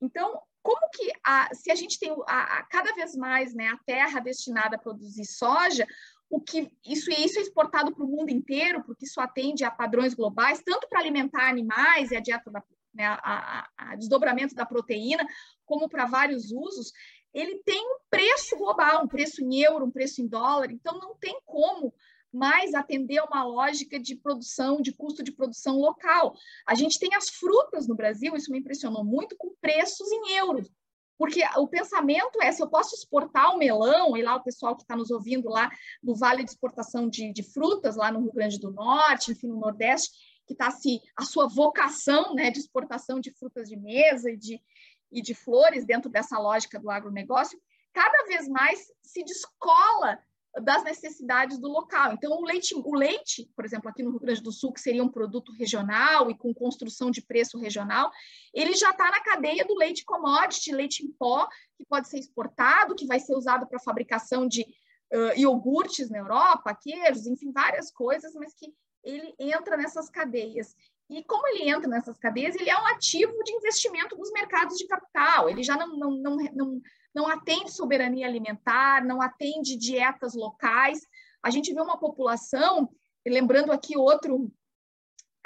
Então, 0.00 0.40
como 0.64 0.88
que 0.88 1.12
a, 1.22 1.54
se 1.54 1.70
a 1.70 1.74
gente 1.74 1.98
tem 1.98 2.10
a, 2.26 2.58
a, 2.58 2.62
cada 2.64 2.94
vez 2.94 3.14
mais 3.14 3.54
né, 3.54 3.68
a 3.68 3.78
terra 3.84 4.18
destinada 4.18 4.76
a 4.76 4.78
produzir 4.78 5.26
soja, 5.26 5.86
o 6.30 6.40
que 6.40 6.72
isso, 6.86 7.10
isso 7.10 7.38
é 7.38 7.42
exportado 7.42 7.94
para 7.94 8.02
o 8.02 8.08
mundo 8.08 8.30
inteiro, 8.30 8.82
porque 8.82 9.04
isso 9.04 9.20
atende 9.20 9.62
a 9.62 9.70
padrões 9.70 10.14
globais, 10.14 10.62
tanto 10.64 10.88
para 10.88 11.00
alimentar 11.00 11.50
animais 11.50 12.10
e 12.10 12.16
a 12.16 12.20
dieta 12.20 12.50
da, 12.50 12.62
né, 12.94 13.04
a, 13.06 13.68
a, 13.76 13.96
desdobramento 13.96 14.54
da 14.54 14.64
proteína, 14.64 15.26
como 15.66 15.86
para 15.86 16.06
vários 16.06 16.50
usos, 16.50 16.92
ele 17.34 17.62
tem 17.62 17.84
um 17.84 17.98
preço 18.08 18.56
global, 18.56 19.04
um 19.04 19.08
preço 19.08 19.44
em 19.44 19.60
euro, 19.60 19.84
um 19.84 19.90
preço 19.90 20.22
em 20.22 20.26
dólar, 20.26 20.70
então 20.70 20.98
não 20.98 21.14
tem 21.16 21.38
como 21.44 21.92
mais 22.34 22.74
atender 22.74 23.18
a 23.18 23.24
uma 23.24 23.44
lógica 23.44 23.98
de 23.98 24.16
produção, 24.16 24.80
de 24.82 24.92
custo 24.92 25.22
de 25.22 25.32
produção 25.32 25.76
local. 25.78 26.34
A 26.66 26.74
gente 26.74 26.98
tem 26.98 27.14
as 27.14 27.28
frutas 27.28 27.86
no 27.86 27.94
Brasil, 27.94 28.34
isso 28.34 28.50
me 28.50 28.58
impressionou 28.58 29.04
muito, 29.04 29.36
com 29.36 29.54
preços 29.60 30.10
em 30.10 30.36
euros. 30.36 30.68
Porque 31.16 31.42
o 31.56 31.68
pensamento 31.68 32.42
é, 32.42 32.50
se 32.50 32.60
eu 32.60 32.68
posso 32.68 32.94
exportar 32.96 33.54
o 33.54 33.58
melão, 33.58 34.16
e 34.16 34.22
lá 34.22 34.34
o 34.34 34.42
pessoal 34.42 34.74
que 34.74 34.82
está 34.82 34.96
nos 34.96 35.10
ouvindo 35.10 35.48
lá 35.48 35.70
no 36.02 36.16
Vale 36.16 36.42
de 36.42 36.50
Exportação 36.50 37.08
de, 37.08 37.32
de, 37.32 37.42
Frutas, 37.42 37.94
lá 37.94 38.10
no 38.10 38.20
Rio 38.20 38.32
Grande 38.32 38.58
do 38.58 38.72
Norte, 38.72 39.30
enfim, 39.30 39.46
no 39.46 39.60
Nordeste, 39.60 40.10
que 40.44 40.52
está 40.52 40.70
se 40.70 41.00
a 41.16 41.24
sua 41.24 41.46
vocação 41.46 42.34
né, 42.34 42.50
de 42.50 42.58
exportação 42.58 43.20
de 43.20 43.30
frutas 43.32 43.68
de 43.68 43.76
mesa 43.76 44.30
e 44.30 44.36
de, 44.36 44.60
e 45.10 45.22
de 45.22 45.34
flores 45.34 45.86
dentro 45.86 46.10
dessa 46.10 46.38
lógica 46.38 46.80
do 46.80 46.90
agronegócio, 46.90 47.58
cada 47.92 48.24
vez 48.24 48.48
mais 48.48 48.92
se 49.00 49.22
descola 49.22 50.18
das 50.62 50.84
necessidades 50.84 51.58
do 51.58 51.68
local. 51.68 52.12
Então, 52.12 52.32
o 52.32 52.44
leite, 52.44 52.74
o 52.74 52.94
leite, 52.94 53.50
por 53.56 53.64
exemplo, 53.64 53.88
aqui 53.88 54.02
no 54.02 54.10
Rio 54.10 54.20
Grande 54.20 54.42
do 54.42 54.52
Sul, 54.52 54.72
que 54.72 54.80
seria 54.80 55.02
um 55.02 55.08
produto 55.08 55.52
regional 55.52 56.30
e 56.30 56.36
com 56.36 56.54
construção 56.54 57.10
de 57.10 57.22
preço 57.22 57.58
regional, 57.58 58.10
ele 58.52 58.74
já 58.74 58.90
está 58.90 59.10
na 59.10 59.20
cadeia 59.20 59.64
do 59.64 59.74
leite 59.74 60.04
commodity, 60.04 60.72
leite 60.72 61.04
em 61.04 61.10
pó, 61.10 61.48
que 61.76 61.84
pode 61.84 62.08
ser 62.08 62.18
exportado, 62.18 62.94
que 62.94 63.06
vai 63.06 63.18
ser 63.18 63.34
usado 63.34 63.66
para 63.66 63.80
fabricação 63.80 64.46
de 64.46 64.62
uh, 64.62 65.36
iogurtes 65.36 66.08
na 66.08 66.18
Europa, 66.18 66.78
queijos, 66.80 67.26
enfim, 67.26 67.50
várias 67.52 67.90
coisas, 67.90 68.32
mas 68.34 68.54
que 68.54 68.72
ele 69.02 69.34
entra 69.38 69.76
nessas 69.76 70.08
cadeias. 70.08 70.74
E 71.10 71.22
como 71.24 71.46
ele 71.48 71.68
entra 71.68 71.88
nessas 71.88 72.16
cadeias, 72.16 72.54
ele 72.54 72.70
é 72.70 72.76
um 72.76 72.86
ativo 72.86 73.42
de 73.42 73.52
investimento 73.52 74.16
dos 74.16 74.30
mercados 74.32 74.78
de 74.78 74.86
capital, 74.86 75.48
ele 75.48 75.62
já 75.62 75.76
não, 75.76 75.96
não, 75.96 76.10
não, 76.12 76.36
não 76.54 76.80
não 77.14 77.28
atende 77.28 77.70
soberania 77.70 78.26
alimentar, 78.26 79.04
não 79.04 79.22
atende 79.22 79.76
dietas 79.76 80.34
locais. 80.34 81.00
A 81.42 81.50
gente 81.50 81.72
vê 81.72 81.80
uma 81.80 81.98
população, 81.98 82.90
lembrando 83.26 83.70
aqui 83.70 83.96
outro 83.96 84.50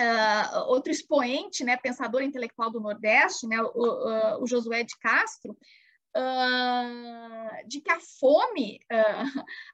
uh, 0.00 0.58
outro 0.68 0.90
expoente, 0.90 1.64
né, 1.64 1.76
pensador 1.76 2.22
intelectual 2.22 2.70
do 2.70 2.80
Nordeste, 2.80 3.46
né, 3.46 3.60
o, 3.60 3.66
uh, 3.66 4.42
o 4.42 4.46
Josué 4.46 4.84
de 4.84 4.96
Castro, 4.98 5.56
uh, 6.16 7.68
de 7.68 7.80
que 7.80 7.90
a 7.90 7.98
fome, 8.20 8.80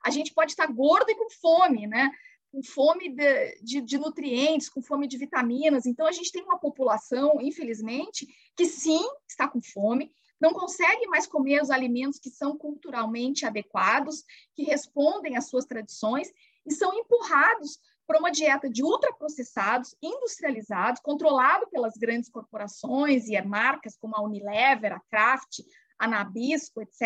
a 0.05 0.11
gente 0.11 0.33
pode 0.35 0.53
estar 0.53 0.67
gordo 0.67 1.11
e 1.11 1.15
com 1.15 1.31
fome, 1.31 1.87
né? 1.87 2.11
com 2.55 2.63
fome 2.63 3.13
de, 3.13 3.61
de, 3.63 3.81
de, 3.81 3.99
nutrientes, 3.99 4.69
com 4.69 4.81
fome 4.81 5.09
de 5.09 5.19
vitaminas. 5.19 5.87
Então, 5.87 6.07
a 6.07 6.13
gente 6.13 6.31
tem 6.31 6.41
uma 6.45 6.57
população, 6.57 7.41
infelizmente, 7.41 8.29
que 8.57 8.65
sim, 8.65 9.05
está 9.29 9.49
com 9.49 9.61
fome, 9.61 10.13
não 10.41 10.53
consegue 10.53 11.07
mais 11.07 11.27
comer 11.27 11.63
os 11.63 11.71
alimentos 11.71 12.19
que 12.19 12.31
são 12.31 12.57
culturalmente 12.57 13.47
adequados, 13.47 14.25
que 14.55 14.65
respondem 14.65 15.37
às 15.37 15.49
suas 15.49 15.65
tradições, 15.65 16.31
e 16.67 16.73
são 16.73 16.93
empurrados 16.95 17.79
para 18.07 18.19
uma 18.19 18.31
dieta 18.31 18.69
de 18.69 18.83
ultraprocessados, 18.83 19.95
industrializados, 20.03 21.01
controlado 21.01 21.67
pelas 21.69 21.95
grandes 21.95 22.29
corporações 22.29 23.29
e 23.29 23.41
marcas 23.43 23.97
como 23.97 24.15
a 24.17 24.23
Unilever, 24.23 24.93
a 24.93 25.01
Kraft, 25.11 25.61
a 25.99 26.07
Nabisco, 26.07 26.83
etc., 26.83 27.01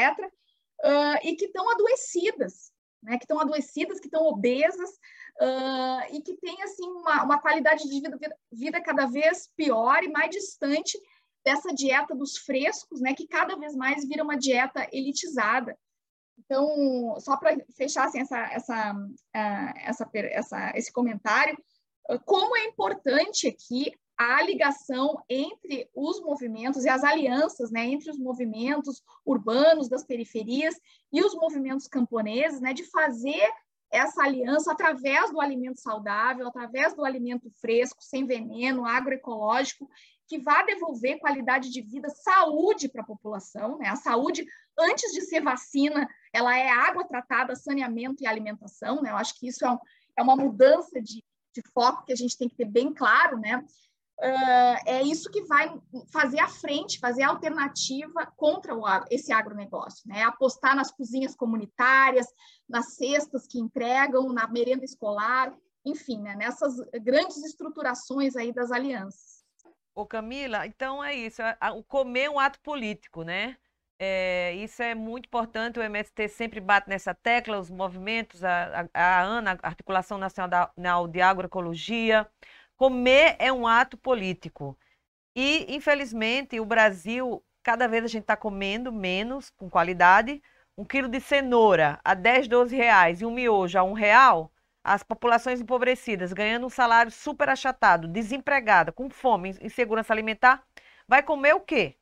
uh, 0.84 1.18
e 1.22 1.36
que 1.36 1.46
estão 1.46 1.70
adoecidas, 1.70 2.72
né? 3.02 3.16
que 3.16 3.24
estão 3.24 3.40
adoecidas, 3.40 4.00
que 4.00 4.06
estão 4.06 4.26
obesas, 4.26 4.90
uh, 5.40 6.14
e 6.14 6.20
que 6.20 6.36
têm 6.36 6.60
assim, 6.62 6.88
uma, 6.88 7.22
uma 7.22 7.40
qualidade 7.40 7.84
de 7.84 8.00
vida, 8.00 8.38
vida 8.50 8.80
cada 8.80 9.06
vez 9.06 9.48
pior 9.56 10.02
e 10.02 10.08
mais 10.08 10.30
distante 10.30 10.98
dessa 11.44 11.72
dieta 11.72 12.14
dos 12.14 12.36
frescos, 12.38 13.00
né, 13.00 13.14
que 13.14 13.26
cada 13.26 13.56
vez 13.56 13.74
mais 13.74 14.06
vira 14.06 14.22
uma 14.22 14.36
dieta 14.36 14.86
elitizada. 14.92 15.78
Então, 16.38 17.16
só 17.18 17.36
para 17.36 17.56
fechar 17.76 18.06
assim, 18.06 18.20
essa, 18.20 18.38
essa, 18.52 18.94
uh, 18.94 19.72
essa, 19.84 20.08
essa, 20.12 20.72
esse 20.76 20.92
comentário, 20.92 21.56
como 22.24 22.56
é 22.56 22.64
importante 22.66 23.48
aqui 23.48 23.92
a 24.16 24.42
ligação 24.42 25.22
entre 25.28 25.88
os 25.94 26.20
movimentos 26.20 26.84
e 26.84 26.88
as 26.88 27.04
alianças, 27.04 27.70
né, 27.70 27.86
entre 27.86 28.10
os 28.10 28.18
movimentos 28.18 29.02
urbanos 29.24 29.88
das 29.88 30.04
periferias 30.04 30.74
e 31.12 31.22
os 31.22 31.34
movimentos 31.34 31.86
camponeses, 31.86 32.60
né, 32.60 32.72
de 32.72 32.82
fazer 32.90 33.48
essa 33.90 34.24
aliança 34.24 34.72
através 34.72 35.30
do 35.30 35.40
alimento 35.40 35.80
saudável, 35.80 36.48
através 36.48 36.94
do 36.94 37.04
alimento 37.04 37.50
fresco, 37.60 38.02
sem 38.02 38.26
veneno, 38.26 38.84
agroecológico, 38.84 39.88
que 40.28 40.38
vá 40.38 40.62
devolver 40.62 41.18
qualidade 41.18 41.70
de 41.70 41.80
vida, 41.80 42.08
saúde 42.10 42.88
para 42.88 43.00
a 43.00 43.06
população. 43.06 43.78
Né? 43.78 43.88
A 43.88 43.96
saúde, 43.96 44.46
antes 44.78 45.12
de 45.12 45.22
ser 45.22 45.40
vacina, 45.40 46.06
ela 46.32 46.56
é 46.56 46.68
água 46.68 47.04
tratada, 47.04 47.56
saneamento 47.56 48.22
e 48.22 48.26
alimentação. 48.26 49.00
Né? 49.00 49.10
Eu 49.10 49.16
acho 49.16 49.34
que 49.38 49.48
isso 49.48 49.64
é, 49.64 49.70
um, 49.70 49.78
é 50.18 50.22
uma 50.22 50.36
mudança 50.36 51.00
de, 51.00 51.24
de, 51.54 51.62
foco 51.72 52.04
que 52.04 52.12
a 52.12 52.16
gente 52.16 52.36
tem 52.36 52.48
que 52.48 52.56
ter 52.56 52.66
bem 52.66 52.92
claro. 52.92 53.38
Né? 53.38 53.64
Uh, 54.20 54.76
é 54.84 55.02
isso 55.02 55.30
que 55.30 55.44
vai 55.44 55.74
fazer 56.12 56.40
a 56.40 56.48
frente, 56.48 56.98
fazer 56.98 57.22
a 57.22 57.30
alternativa 57.30 58.30
contra 58.36 58.76
o, 58.76 58.84
esse 59.10 59.32
agronegócio. 59.32 60.06
Né? 60.06 60.24
Apostar 60.24 60.76
nas 60.76 60.92
cozinhas 60.92 61.34
comunitárias, 61.34 62.26
nas 62.68 62.96
cestas 62.96 63.46
que 63.46 63.58
entregam, 63.58 64.30
na 64.30 64.46
merenda 64.46 64.84
escolar, 64.84 65.56
enfim, 65.86 66.20
né? 66.20 66.36
nessas 66.36 66.76
grandes 67.02 67.38
estruturações 67.38 68.36
aí 68.36 68.52
das 68.52 68.70
alianças. 68.70 69.37
Ô 69.98 70.06
Camila, 70.06 70.64
então 70.64 71.02
é 71.02 71.12
isso. 71.12 71.42
O 71.74 71.82
comer 71.82 72.26
é 72.26 72.30
um 72.30 72.38
ato 72.38 72.60
político, 72.60 73.24
né? 73.24 73.56
É, 73.98 74.54
isso 74.54 74.80
é 74.80 74.94
muito 74.94 75.26
importante. 75.26 75.80
O 75.80 75.82
MST 75.82 76.28
sempre 76.28 76.60
bate 76.60 76.88
nessa 76.88 77.12
tecla, 77.12 77.58
os 77.58 77.68
movimentos, 77.68 78.44
a, 78.44 78.88
a, 78.94 79.18
a 79.18 79.22
ANA, 79.24 79.58
a 79.60 79.66
Articulação 79.66 80.16
Nacional 80.16 81.08
de 81.08 81.20
Agroecologia. 81.20 82.28
Comer 82.76 83.34
é 83.40 83.52
um 83.52 83.66
ato 83.66 83.96
político. 83.96 84.78
E, 85.34 85.66
infelizmente, 85.74 86.60
o 86.60 86.64
Brasil, 86.64 87.44
cada 87.64 87.88
vez 87.88 88.04
a 88.04 88.08
gente 88.08 88.22
está 88.22 88.36
comendo 88.36 88.92
menos, 88.92 89.50
com 89.50 89.68
qualidade. 89.68 90.40
Um 90.76 90.84
quilo 90.84 91.08
de 91.08 91.20
cenoura 91.20 91.98
a 92.04 92.14
10, 92.14 92.46
12 92.46 92.76
reais 92.76 93.20
e 93.20 93.26
um 93.26 93.32
miojo 93.32 93.76
a 93.76 93.82
um 93.82 93.94
real 93.94 94.52
as 94.92 95.02
populações 95.02 95.60
empobrecidas 95.60 96.32
ganhando 96.32 96.66
um 96.66 96.70
salário 96.70 97.12
super 97.12 97.48
achatado, 97.48 98.08
desempregada, 98.08 98.90
com 98.90 99.10
fome, 99.10 99.56
insegurança 99.60 100.12
alimentar, 100.12 100.64
vai 101.06 101.22
comer 101.22 101.54
o 101.54 101.60
quê? 101.60 101.96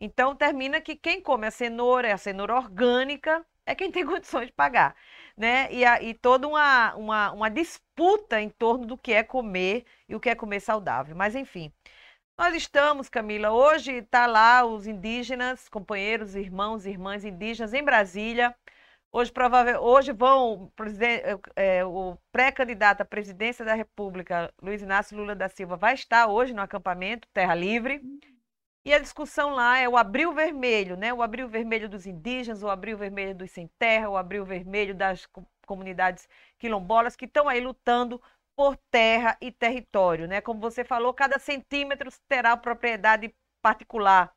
Então 0.00 0.34
termina 0.36 0.80
que 0.80 0.94
quem 0.94 1.20
come 1.20 1.46
a 1.46 1.50
cenoura, 1.50 2.12
a 2.14 2.18
cenoura 2.18 2.54
orgânica, 2.54 3.44
é 3.66 3.74
quem 3.74 3.90
tem 3.92 4.04
condições 4.06 4.46
de 4.46 4.52
pagar. 4.52 4.94
Né? 5.36 5.72
E, 5.72 5.84
a, 5.84 6.02
e 6.02 6.14
toda 6.14 6.46
uma, 6.48 6.94
uma, 6.96 7.32
uma 7.32 7.48
disputa 7.48 8.40
em 8.40 8.48
torno 8.50 8.86
do 8.86 8.98
que 8.98 9.12
é 9.12 9.22
comer 9.22 9.84
e 10.08 10.14
o 10.14 10.20
que 10.20 10.28
é 10.28 10.34
comer 10.34 10.60
saudável. 10.60 11.16
Mas 11.16 11.34
enfim, 11.34 11.72
nós 12.38 12.54
estamos, 12.54 13.08
Camila, 13.08 13.50
hoje 13.52 13.92
está 13.94 14.26
lá 14.26 14.64
os 14.64 14.86
indígenas, 14.86 15.68
companheiros, 15.68 16.34
irmãos 16.34 16.86
irmãs 16.86 17.24
indígenas 17.24 17.74
em 17.74 17.82
Brasília, 17.82 18.54
Hoje, 19.10 19.32
provável, 19.32 19.80
hoje 19.80 20.12
vão 20.12 20.70
é, 21.56 21.84
o 21.84 22.16
pré-candidato 22.30 23.00
à 23.00 23.04
presidência 23.04 23.64
da 23.64 23.74
República, 23.74 24.52
Luiz 24.60 24.82
Inácio 24.82 25.16
Lula 25.16 25.34
da 25.34 25.48
Silva, 25.48 25.76
vai 25.76 25.94
estar 25.94 26.26
hoje 26.26 26.52
no 26.52 26.60
acampamento 26.60 27.26
Terra 27.32 27.54
Livre. 27.54 28.02
E 28.84 28.92
a 28.92 28.98
discussão 28.98 29.50
lá 29.50 29.78
é 29.78 29.88
o 29.88 29.96
abril 29.96 30.32
vermelho, 30.32 30.96
né? 30.96 31.12
O 31.12 31.22
abril 31.22 31.48
vermelho 31.48 31.88
dos 31.88 32.06
indígenas, 32.06 32.62
o 32.62 32.68
abril 32.68 32.96
vermelho 32.96 33.34
dos 33.34 33.50
sem 33.50 33.68
terra, 33.78 34.08
o 34.08 34.16
abril 34.16 34.44
vermelho 34.44 34.94
das 34.94 35.26
comunidades 35.66 36.28
quilombolas 36.58 37.16
que 37.16 37.24
estão 37.24 37.48
aí 37.48 37.60
lutando 37.60 38.20
por 38.56 38.76
terra 38.90 39.36
e 39.40 39.50
território, 39.52 40.26
né? 40.28 40.40
Como 40.40 40.60
você 40.60 40.84
falou, 40.84 41.14
cada 41.14 41.38
centímetro 41.38 42.10
terá 42.28 42.56
propriedade 42.56 43.34
particular. 43.62 44.34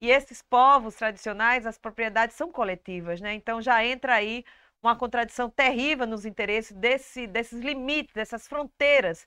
E 0.00 0.10
esses 0.10 0.42
povos 0.42 0.94
tradicionais, 0.94 1.66
as 1.66 1.78
propriedades 1.78 2.36
são 2.36 2.50
coletivas, 2.50 3.20
né? 3.20 3.34
Então 3.34 3.60
já 3.60 3.84
entra 3.84 4.14
aí 4.14 4.44
uma 4.82 4.96
contradição 4.96 5.50
terrível 5.50 6.06
nos 6.06 6.24
interesses 6.24 6.72
desse, 6.76 7.26
desses 7.26 7.60
limites, 7.60 8.14
dessas 8.14 8.48
fronteiras 8.48 9.26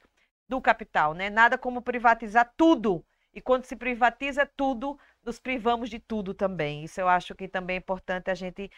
do 0.49 0.59
capital, 0.61 1.13
né? 1.13 1.29
Nada 1.29 1.57
como 1.57 1.81
privatizar 1.81 2.51
tudo. 2.57 3.05
E 3.33 3.41
quando 3.41 3.65
se 3.65 3.75
privatiza 3.75 4.45
tudo, 4.45 4.99
nos 5.23 5.39
privamos 5.39 5.89
de 5.89 5.99
tudo 5.99 6.33
também. 6.33 6.83
Isso 6.83 6.99
eu 6.99 7.07
acho 7.07 7.35
que 7.35 7.47
também 7.47 7.75
é 7.75 7.79
importante 7.79 8.29
a 8.29 8.35
gente 8.35 8.69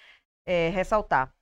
é, 0.45 0.69
ressaltar. 0.69 1.33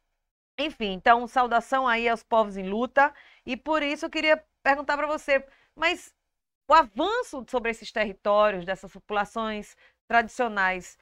Enfim, 0.58 0.94
então, 0.94 1.28
saudação 1.28 1.88
aí 1.88 2.08
aos 2.08 2.24
povos 2.24 2.58
em 2.58 2.68
luta. 2.70 3.14
E 3.46 3.58
por 3.58 3.84
isso 3.84 4.06
eu 4.06 4.10
queria 4.10 4.44
perguntar 4.64 4.98
para 4.98 5.08
você, 5.08 5.46
mas 5.76 6.14
o 6.68 6.74
avanço 6.74 7.46
sobre 7.50 7.72
esses 7.72 7.92
territórios, 7.92 8.66
dessas 8.66 8.92
populações 8.92 9.76
tradicionais, 10.08 10.98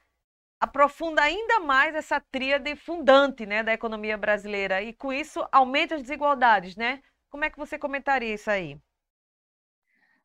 aprofunda 0.60 1.22
ainda 1.22 1.58
mais 1.60 1.94
essa 1.94 2.20
tríade 2.20 2.76
fundante 2.76 3.44
né, 3.44 3.62
da 3.62 3.72
economia 3.72 4.16
brasileira 4.16 4.80
e 4.80 4.92
com 4.92 5.12
isso 5.12 5.44
aumenta 5.50 5.96
as 5.96 6.02
desigualdades, 6.02 6.76
né? 6.76 7.02
Como 7.28 7.44
é 7.44 7.50
que 7.50 7.58
você 7.58 7.78
comentaria 7.78 8.34
isso 8.34 8.50
aí? 8.50 8.78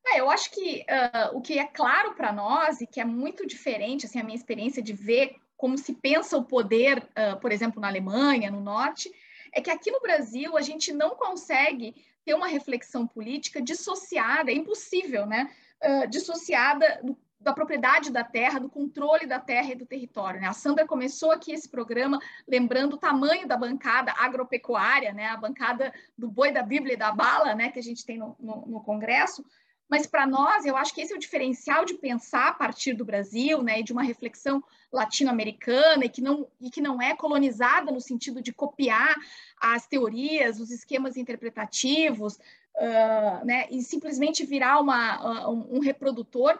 É, 0.05 0.19
eu 0.19 0.29
acho 0.29 0.51
que 0.51 0.85
uh, 0.89 1.37
o 1.37 1.41
que 1.41 1.57
é 1.57 1.65
claro 1.65 2.13
para 2.13 2.31
nós 2.31 2.81
e 2.81 2.87
que 2.87 2.99
é 2.99 3.05
muito 3.05 3.47
diferente, 3.47 4.05
assim, 4.05 4.19
a 4.19 4.23
minha 4.23 4.37
experiência 4.37 4.81
de 4.81 4.93
ver 4.93 5.35
como 5.57 5.77
se 5.77 5.93
pensa 5.93 6.37
o 6.37 6.45
poder, 6.45 6.99
uh, 6.99 7.39
por 7.39 7.51
exemplo, 7.51 7.81
na 7.81 7.87
Alemanha, 7.87 8.51
no 8.51 8.61
Norte, 8.61 9.11
é 9.51 9.59
que 9.59 9.71
aqui 9.71 9.89
no 9.89 9.99
Brasil 9.99 10.55
a 10.55 10.61
gente 10.61 10.93
não 10.93 11.15
consegue 11.15 11.95
ter 12.23 12.35
uma 12.35 12.47
reflexão 12.47 13.07
política 13.07 13.61
dissociada, 13.61 14.51
é 14.51 14.53
impossível, 14.53 15.25
né? 15.25 15.49
Uh, 15.83 16.07
dissociada 16.07 16.99
do, 17.03 17.17
da 17.39 17.53
propriedade 17.53 18.11
da 18.11 18.23
terra, 18.23 18.59
do 18.59 18.69
controle 18.69 19.25
da 19.25 19.39
terra 19.39 19.71
e 19.71 19.75
do 19.75 19.85
território. 19.85 20.41
Né? 20.41 20.47
A 20.47 20.53
Sandra 20.53 20.87
começou 20.87 21.31
aqui 21.31 21.51
esse 21.51 21.69
programa 21.69 22.19
lembrando 22.47 22.93
o 22.93 22.97
tamanho 22.97 23.47
da 23.47 23.55
bancada 23.55 24.13
agropecuária, 24.17 25.13
né? 25.13 25.27
a 25.27 25.37
bancada 25.37 25.93
do 26.17 26.29
boi 26.29 26.51
da 26.51 26.63
Bíblia 26.63 26.93
e 26.93 26.97
da 26.97 27.11
bala, 27.11 27.53
né? 27.53 27.69
que 27.69 27.79
a 27.79 27.83
gente 27.83 28.05
tem 28.05 28.17
no, 28.17 28.35
no, 28.39 28.65
no 28.65 28.81
Congresso, 28.81 29.45
mas 29.89 30.05
para 30.05 30.27
nós, 30.27 30.65
eu 30.65 30.75
acho 30.75 30.93
que 30.93 31.01
esse 31.01 31.13
é 31.13 31.15
o 31.15 31.19
diferencial 31.19 31.85
de 31.85 31.93
pensar 31.93 32.49
a 32.49 32.53
partir 32.53 32.93
do 32.93 33.05
Brasil, 33.05 33.63
né, 33.63 33.79
e 33.79 33.83
de 33.83 33.93
uma 33.93 34.03
reflexão 34.03 34.61
latino-americana 34.91 36.05
e 36.05 36.09
que 36.09 36.21
não 36.21 36.47
e 36.59 36.69
que 36.69 36.81
não 36.81 37.01
é 37.01 37.15
colonizada 37.15 37.91
no 37.91 38.01
sentido 38.01 38.41
de 38.41 38.51
copiar 38.53 39.15
as 39.61 39.87
teorias, 39.87 40.59
os 40.59 40.71
esquemas 40.71 41.15
interpretativos, 41.15 42.35
uh, 42.35 43.45
né, 43.45 43.67
e 43.71 43.81
simplesmente 43.81 44.45
virar 44.45 44.79
uma, 44.79 45.47
uh, 45.47 45.53
um, 45.53 45.77
um, 45.77 45.79
reprodutor 45.79 46.59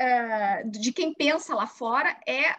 uh, 0.00 0.70
de 0.70 0.92
quem 0.92 1.12
pensa 1.12 1.54
lá 1.54 1.66
fora, 1.66 2.16
é 2.26 2.54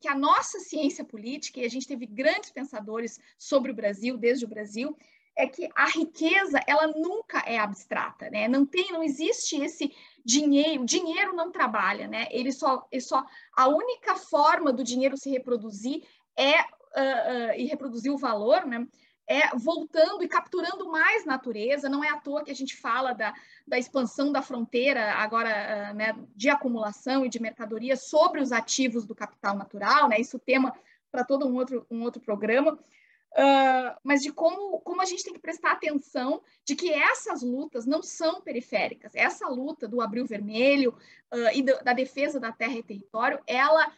que 0.00 0.08
a 0.08 0.14
nossa 0.14 0.60
ciência 0.60 1.04
política, 1.04 1.60
e 1.60 1.64
a 1.64 1.70
gente 1.70 1.86
teve 1.86 2.06
grandes 2.06 2.50
pensadores 2.50 3.18
sobre 3.38 3.70
o 3.70 3.74
Brasil, 3.74 4.16
desde 4.16 4.44
o 4.44 4.48
Brasil, 4.48 4.96
é 5.36 5.46
que 5.46 5.68
a 5.74 5.86
riqueza 5.86 6.58
ela 6.66 6.86
nunca 6.86 7.40
é 7.40 7.58
abstrata, 7.58 8.30
né? 8.30 8.48
Não 8.48 8.64
tem, 8.64 8.90
não 8.90 9.02
existe 9.02 9.60
esse 9.60 9.92
dinheiro, 10.24 10.84
dinheiro 10.86 11.34
não 11.34 11.52
trabalha, 11.52 12.08
né? 12.08 12.26
Ele 12.30 12.50
só, 12.50 12.86
ele 12.90 13.02
só 13.02 13.22
a 13.54 13.68
única 13.68 14.16
forma 14.16 14.72
do 14.72 14.82
dinheiro 14.82 15.16
se 15.16 15.30
reproduzir 15.30 16.02
é 16.34 16.60
uh, 16.60 16.62
uh, 16.62 17.52
e 17.54 17.66
reproduzir 17.66 18.10
o 18.10 18.16
valor, 18.16 18.64
né? 18.64 18.86
É 19.28 19.56
voltando 19.56 20.22
e 20.22 20.28
capturando 20.28 20.90
mais 20.90 21.24
natureza. 21.24 21.88
Não 21.88 22.04
é 22.04 22.10
à 22.10 22.20
toa 22.20 22.44
que 22.44 22.50
a 22.50 22.54
gente 22.54 22.76
fala 22.76 23.12
da, 23.12 23.34
da 23.66 23.78
expansão 23.78 24.30
da 24.30 24.40
fronteira 24.40 25.14
agora, 25.14 25.90
uh, 25.92 25.96
né? 25.96 26.16
De 26.34 26.48
acumulação 26.48 27.24
e 27.24 27.28
de 27.28 27.40
mercadoria 27.40 27.96
sobre 27.96 28.40
os 28.40 28.52
ativos 28.52 29.04
do 29.04 29.14
capital 29.14 29.56
natural, 29.56 30.08
né? 30.08 30.20
Isso 30.20 30.36
é 30.36 30.40
tema 30.40 30.72
para 31.10 31.24
todo 31.24 31.46
um 31.46 31.54
outro 31.54 31.86
um 31.90 32.02
outro 32.02 32.20
programa 32.20 32.78
Uh, 33.36 33.92
mas 34.02 34.22
de 34.22 34.32
como, 34.32 34.80
como 34.80 35.02
a 35.02 35.04
gente 35.04 35.22
tem 35.22 35.34
que 35.34 35.38
prestar 35.38 35.72
atenção 35.72 36.40
de 36.64 36.74
que 36.74 36.90
essas 36.90 37.42
lutas 37.42 37.84
não 37.84 38.02
são 38.02 38.40
periféricas. 38.40 39.14
Essa 39.14 39.46
luta 39.46 39.86
do 39.86 40.00
Abril 40.00 40.24
Vermelho 40.24 40.96
uh, 41.30 41.50
e 41.52 41.60
do, 41.60 41.84
da 41.84 41.92
defesa 41.92 42.40
da 42.40 42.50
terra 42.50 42.78
e 42.78 42.82
território, 42.82 43.38
ela 43.46 43.92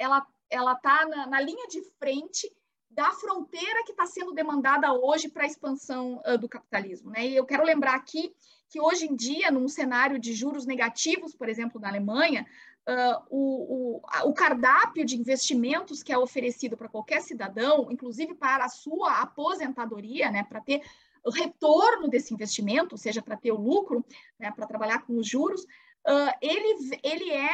ela 0.00 0.26
ela 0.50 0.72
está 0.72 1.06
na, 1.06 1.26
na, 1.26 1.40
linha 1.40 1.68
de 1.68 1.80
frente 1.98 2.50
da 2.90 3.10
fronteira 3.12 3.84
que 3.84 3.92
está 3.92 4.06
sendo 4.06 4.32
demandada 4.32 4.92
hoje 4.92 5.28
para 5.28 5.44
a 5.44 5.46
expansão 5.46 6.20
do 6.40 6.48
capitalismo. 6.48 7.10
Né? 7.10 7.28
E 7.28 7.36
eu 7.36 7.46
quero 7.46 7.64
lembrar 7.64 7.94
aqui 7.94 8.34
que 8.68 8.80
hoje 8.80 9.06
em 9.06 9.16
dia, 9.16 9.50
num 9.50 9.68
cenário 9.68 10.18
de 10.18 10.32
juros 10.34 10.66
negativos, 10.66 11.34
por 11.34 11.48
exemplo, 11.48 11.80
na 11.80 11.88
Alemanha, 11.88 12.46
uh, 12.86 13.24
o, 13.30 13.96
o, 13.96 14.28
o, 14.28 14.34
cardápio 14.34 15.04
de 15.04 15.16
investimentos 15.16 16.02
que 16.02 16.12
é 16.12 16.18
oferecido 16.18 16.76
para 16.76 16.88
qualquer 16.88 17.22
cidadão, 17.22 17.90
inclusive 17.90 18.34
para 18.34 18.64
a 18.64 18.68
sua 18.68 19.20
aposentadoria, 19.20 20.30
né, 20.30 20.44
para 20.44 20.60
ter 20.60 20.82
o 21.24 21.30
retorno 21.30 22.08
desse 22.08 22.32
investimento, 22.32 22.94
ou 22.94 22.98
seja, 22.98 23.22
para 23.22 23.36
ter 23.36 23.52
o 23.52 23.60
lucro, 23.60 24.04
né, 24.38 24.50
para 24.50 24.66
trabalhar 24.66 25.00
com 25.00 25.16
os 25.16 25.26
juros, 25.26 25.62
uh, 25.62 26.32
ele, 26.42 26.98
ele 27.02 27.30
é 27.30 27.50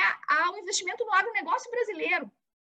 um 0.53 0.59
investimento 0.59 1.05
no 1.05 1.13
agronegócio 1.13 1.71
brasileiro, 1.71 2.31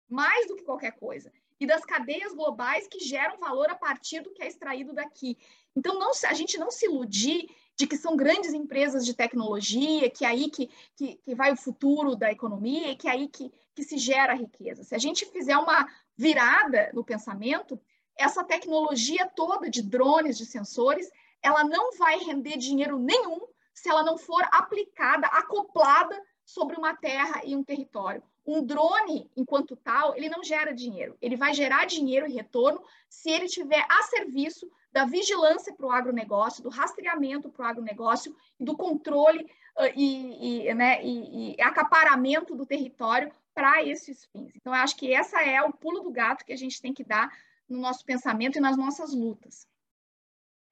mais 0.09 0.49
do 0.49 0.57
que 0.57 0.65
qualquer 0.65 0.93
coisa 0.93 1.31
e 1.61 1.67
das 1.67 1.85
cadeias 1.85 2.33
globais 2.33 2.89
que 2.89 2.99
geram 2.99 3.39
valor 3.39 3.69
a 3.69 3.75
partir 3.75 4.21
do 4.21 4.31
que 4.31 4.43
é 4.43 4.49
extraído 4.49 4.95
daqui. 4.95 5.37
Então, 5.77 5.99
não, 5.99 6.11
a 6.27 6.33
gente 6.33 6.57
não 6.57 6.71
se 6.71 6.87
iludir 6.87 7.49
de 7.77 7.87
que 7.87 7.97
são 7.97 8.17
grandes 8.17 8.53
empresas 8.55 9.05
de 9.05 9.15
tecnologia, 9.15 10.11
que 10.11 10.25
é 10.25 10.29
aí 10.29 10.51
que, 10.51 10.71
que, 10.97 11.17
que 11.17 11.35
vai 11.35 11.53
o 11.53 11.57
futuro 11.57 12.17
da 12.17 12.33
economia 12.33 12.91
e 12.91 12.97
que 12.97 13.07
é 13.07 13.13
aí 13.13 13.29
que, 13.29 13.53
que 13.75 13.83
se 13.83 13.99
gera 13.99 14.35
riqueza. 14.35 14.83
Se 14.83 14.95
a 14.95 14.99
gente 14.99 15.27
fizer 15.27 15.57
uma 15.57 15.87
virada 16.17 16.91
no 16.95 17.05
pensamento, 17.05 17.79
essa 18.17 18.43
tecnologia 18.43 19.27
toda 19.35 19.71
de 19.71 19.83
drones, 19.83 20.37
de 20.37 20.47
sensores, 20.47 21.11
ela 21.43 21.65
não 21.65 21.97
vai 21.97 22.19
render 22.19 22.57
dinheiro 22.57 22.99
nenhum 22.99 23.41
se 23.73 23.89
ela 23.89 24.03
não 24.03 24.19
for 24.19 24.47
aplicada, 24.53 25.27
acoplada 25.29 26.21
sobre 26.45 26.77
uma 26.77 26.95
terra 26.95 27.43
e 27.45 27.55
um 27.57 27.65
território. 27.65 28.23
Um 28.51 28.65
drone, 28.65 29.31
enquanto 29.37 29.77
tal, 29.77 30.17
ele 30.17 30.29
não 30.29 30.43
gera 30.43 30.75
dinheiro. 30.75 31.17
Ele 31.23 31.37
vai 31.37 31.55
gerar 31.55 31.87
dinheiro 31.87 32.27
e 32.27 32.33
retorno 32.33 32.83
se 33.09 33.31
ele 33.31 33.47
tiver 33.47 33.87
a 33.89 34.03
serviço 34.03 34.69
da 34.93 35.05
vigilância 35.05 35.73
para 35.73 35.87
o 35.87 35.93
agronegócio, 35.93 36.63
do 36.63 36.69
rastreamento 36.69 37.49
para 37.49 37.65
o 37.65 37.69
agronegócio 37.69 38.35
do 38.59 38.77
controle 38.77 39.45
uh, 39.79 39.93
e, 39.95 40.67
e, 40.67 40.75
né, 40.75 41.01
e, 41.01 41.55
e 41.55 41.63
acaparamento 41.63 42.57
do 42.57 42.67
território 42.67 43.33
para 43.55 43.85
esses 43.85 44.25
fins. 44.27 44.51
Então, 44.57 44.75
eu 44.75 44.81
acho 44.81 44.97
que 44.97 45.15
essa 45.15 45.41
é 45.43 45.63
o 45.63 45.73
pulo 45.73 46.01
do 46.01 46.11
gato 46.11 46.45
que 46.45 46.53
a 46.53 46.57
gente 46.57 46.83
tem 46.83 46.93
que 46.93 47.05
dar 47.05 47.31
no 47.69 47.79
nosso 47.79 48.05
pensamento 48.05 48.59
e 48.59 48.61
nas 48.61 48.77
nossas 48.77 49.15
lutas. 49.15 49.65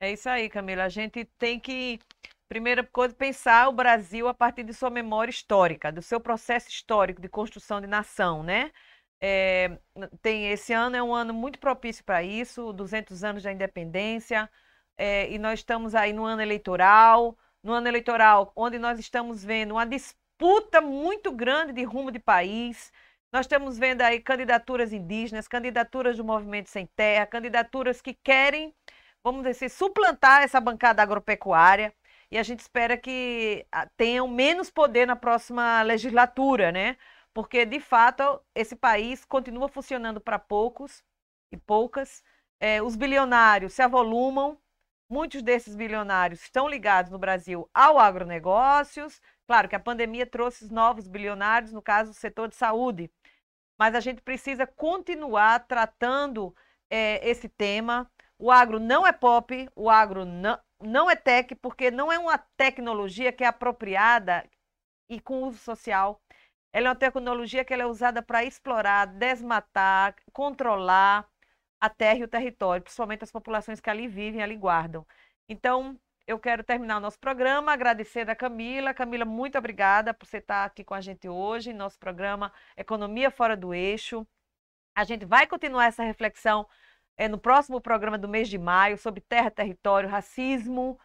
É 0.00 0.12
isso 0.12 0.28
aí, 0.28 0.48
Camila. 0.48 0.84
A 0.84 0.88
gente 0.88 1.24
tem 1.38 1.60
que, 1.60 2.00
primeira 2.48 2.82
coisa, 2.84 3.14
pensar 3.14 3.68
o 3.68 3.72
Brasil 3.72 4.26
a 4.26 4.34
partir 4.34 4.64
de 4.64 4.72
sua 4.72 4.90
memória 4.90 5.30
histórica, 5.30 5.92
do 5.92 6.02
seu 6.02 6.20
processo 6.20 6.68
histórico 6.68 7.20
de 7.20 7.28
construção 7.28 7.80
de 7.80 7.86
nação, 7.86 8.42
né? 8.42 8.72
É, 9.20 9.78
tem 10.22 10.50
esse 10.50 10.72
ano 10.72 10.96
é 10.96 11.02
um 11.02 11.14
ano 11.14 11.34
muito 11.34 11.58
propício 11.58 12.04
para 12.04 12.22
isso, 12.22 12.72
200 12.72 13.24
anos 13.24 13.42
da 13.42 13.52
independência, 13.52 14.48
é, 14.96 15.30
e 15.30 15.38
nós 15.38 15.60
estamos 15.60 15.94
aí 15.94 16.12
no 16.12 16.24
ano 16.24 16.40
eleitoral, 16.40 17.36
no 17.62 17.72
ano 17.72 17.88
eleitoral 17.88 18.52
onde 18.56 18.78
nós 18.78 18.98
estamos 18.98 19.44
vendo 19.44 19.72
uma 19.72 19.84
disputa 19.86 20.80
muito 20.80 21.32
grande 21.32 21.72
de 21.72 21.82
rumo 21.84 22.10
de 22.10 22.18
país. 22.18 22.92
Nós 23.32 23.42
estamos 23.46 23.78
vendo 23.78 24.02
aí 24.02 24.20
candidaturas 24.20 24.92
indígenas, 24.92 25.48
candidaturas 25.48 26.16
do 26.16 26.24
movimento 26.24 26.70
sem 26.70 26.86
terra, 26.86 27.26
candidaturas 27.26 28.00
que 28.00 28.14
querem, 28.14 28.74
vamos 29.22 29.42
dizer 29.42 29.66
assim, 29.66 29.68
suplantar 29.68 30.42
essa 30.42 30.60
bancada 30.60 31.02
agropecuária. 31.02 31.92
E 32.30 32.38
a 32.38 32.42
gente 32.42 32.60
espera 32.60 32.96
que 32.96 33.66
ah, 33.72 33.86
tenham 33.96 34.28
menos 34.28 34.70
poder 34.70 35.06
na 35.06 35.16
próxima 35.16 35.82
legislatura, 35.82 36.70
né? 36.70 36.96
porque 37.38 37.64
de 37.64 37.78
fato 37.78 38.40
esse 38.52 38.74
país 38.74 39.24
continua 39.24 39.68
funcionando 39.68 40.20
para 40.20 40.40
poucos 40.40 41.04
e 41.52 41.56
poucas. 41.56 42.24
É, 42.58 42.82
os 42.82 42.96
bilionários 42.96 43.74
se 43.74 43.80
avolumam, 43.80 44.58
muitos 45.08 45.40
desses 45.40 45.76
bilionários 45.76 46.42
estão 46.42 46.66
ligados 46.66 47.12
no 47.12 47.18
Brasil 47.18 47.70
ao 47.72 47.96
agronegócios. 47.96 49.22
Claro 49.46 49.68
que 49.68 49.76
a 49.76 49.80
pandemia 49.80 50.26
trouxe 50.26 50.72
novos 50.72 51.06
bilionários, 51.06 51.72
no 51.72 51.80
caso, 51.80 52.10
do 52.10 52.16
setor 52.16 52.48
de 52.48 52.56
saúde, 52.56 53.08
mas 53.78 53.94
a 53.94 54.00
gente 54.00 54.20
precisa 54.20 54.66
continuar 54.66 55.60
tratando 55.68 56.52
é, 56.90 57.20
esse 57.28 57.48
tema. 57.48 58.10
O 58.38 58.50
agro 58.50 58.78
não 58.78 59.06
é 59.06 59.12
pop, 59.12 59.68
o 59.74 59.90
agro 59.90 60.24
não, 60.24 60.58
não 60.80 61.10
é 61.10 61.16
tech, 61.16 61.54
porque 61.56 61.90
não 61.90 62.12
é 62.12 62.18
uma 62.18 62.38
tecnologia 62.56 63.32
que 63.32 63.44
é 63.44 63.46
apropriada 63.48 64.48
e 65.08 65.20
com 65.20 65.42
uso 65.42 65.58
social 65.58 66.20
ela 66.72 66.88
é 66.88 66.90
uma 66.90 66.96
tecnologia 66.96 67.64
que 67.64 67.72
é 67.74 67.86
usada 67.86 68.22
para 68.22 68.44
explorar, 68.44 69.06
desmatar, 69.06 70.14
controlar 70.32 71.26
a 71.80 71.88
terra 71.88 72.20
e 72.20 72.24
o 72.24 72.28
território, 72.28 72.82
principalmente 72.82 73.24
as 73.24 73.32
populações 73.32 73.80
que 73.80 73.90
ali 73.90 74.06
vivem, 74.06 74.42
ali 74.42 74.56
guardam. 74.56 75.06
Então, 75.48 75.98
eu 76.26 76.38
quero 76.38 76.62
terminar 76.62 76.98
o 76.98 77.00
nosso 77.00 77.18
programa, 77.18 77.72
agradecer 77.72 78.28
a 78.28 78.36
Camila. 78.36 78.92
Camila, 78.92 79.24
muito 79.24 79.56
obrigada 79.56 80.12
por 80.12 80.26
você 80.26 80.38
estar 80.38 80.64
aqui 80.64 80.84
com 80.84 80.94
a 80.94 81.00
gente 81.00 81.28
hoje, 81.28 81.72
nosso 81.72 81.98
programa 81.98 82.52
Economia 82.76 83.30
Fora 83.30 83.56
do 83.56 83.72
Eixo. 83.72 84.26
A 84.94 85.04
gente 85.04 85.24
vai 85.24 85.46
continuar 85.46 85.86
essa 85.86 86.02
reflexão 86.02 86.66
é, 87.18 87.28
no 87.28 87.36
próximo 87.36 87.80
programa 87.80 88.16
do 88.16 88.28
mês 88.28 88.48
de 88.48 88.56
maio 88.56 88.96
sobre 88.96 89.20
terra, 89.20 89.50
território, 89.50 90.08
racismo, 90.08 90.98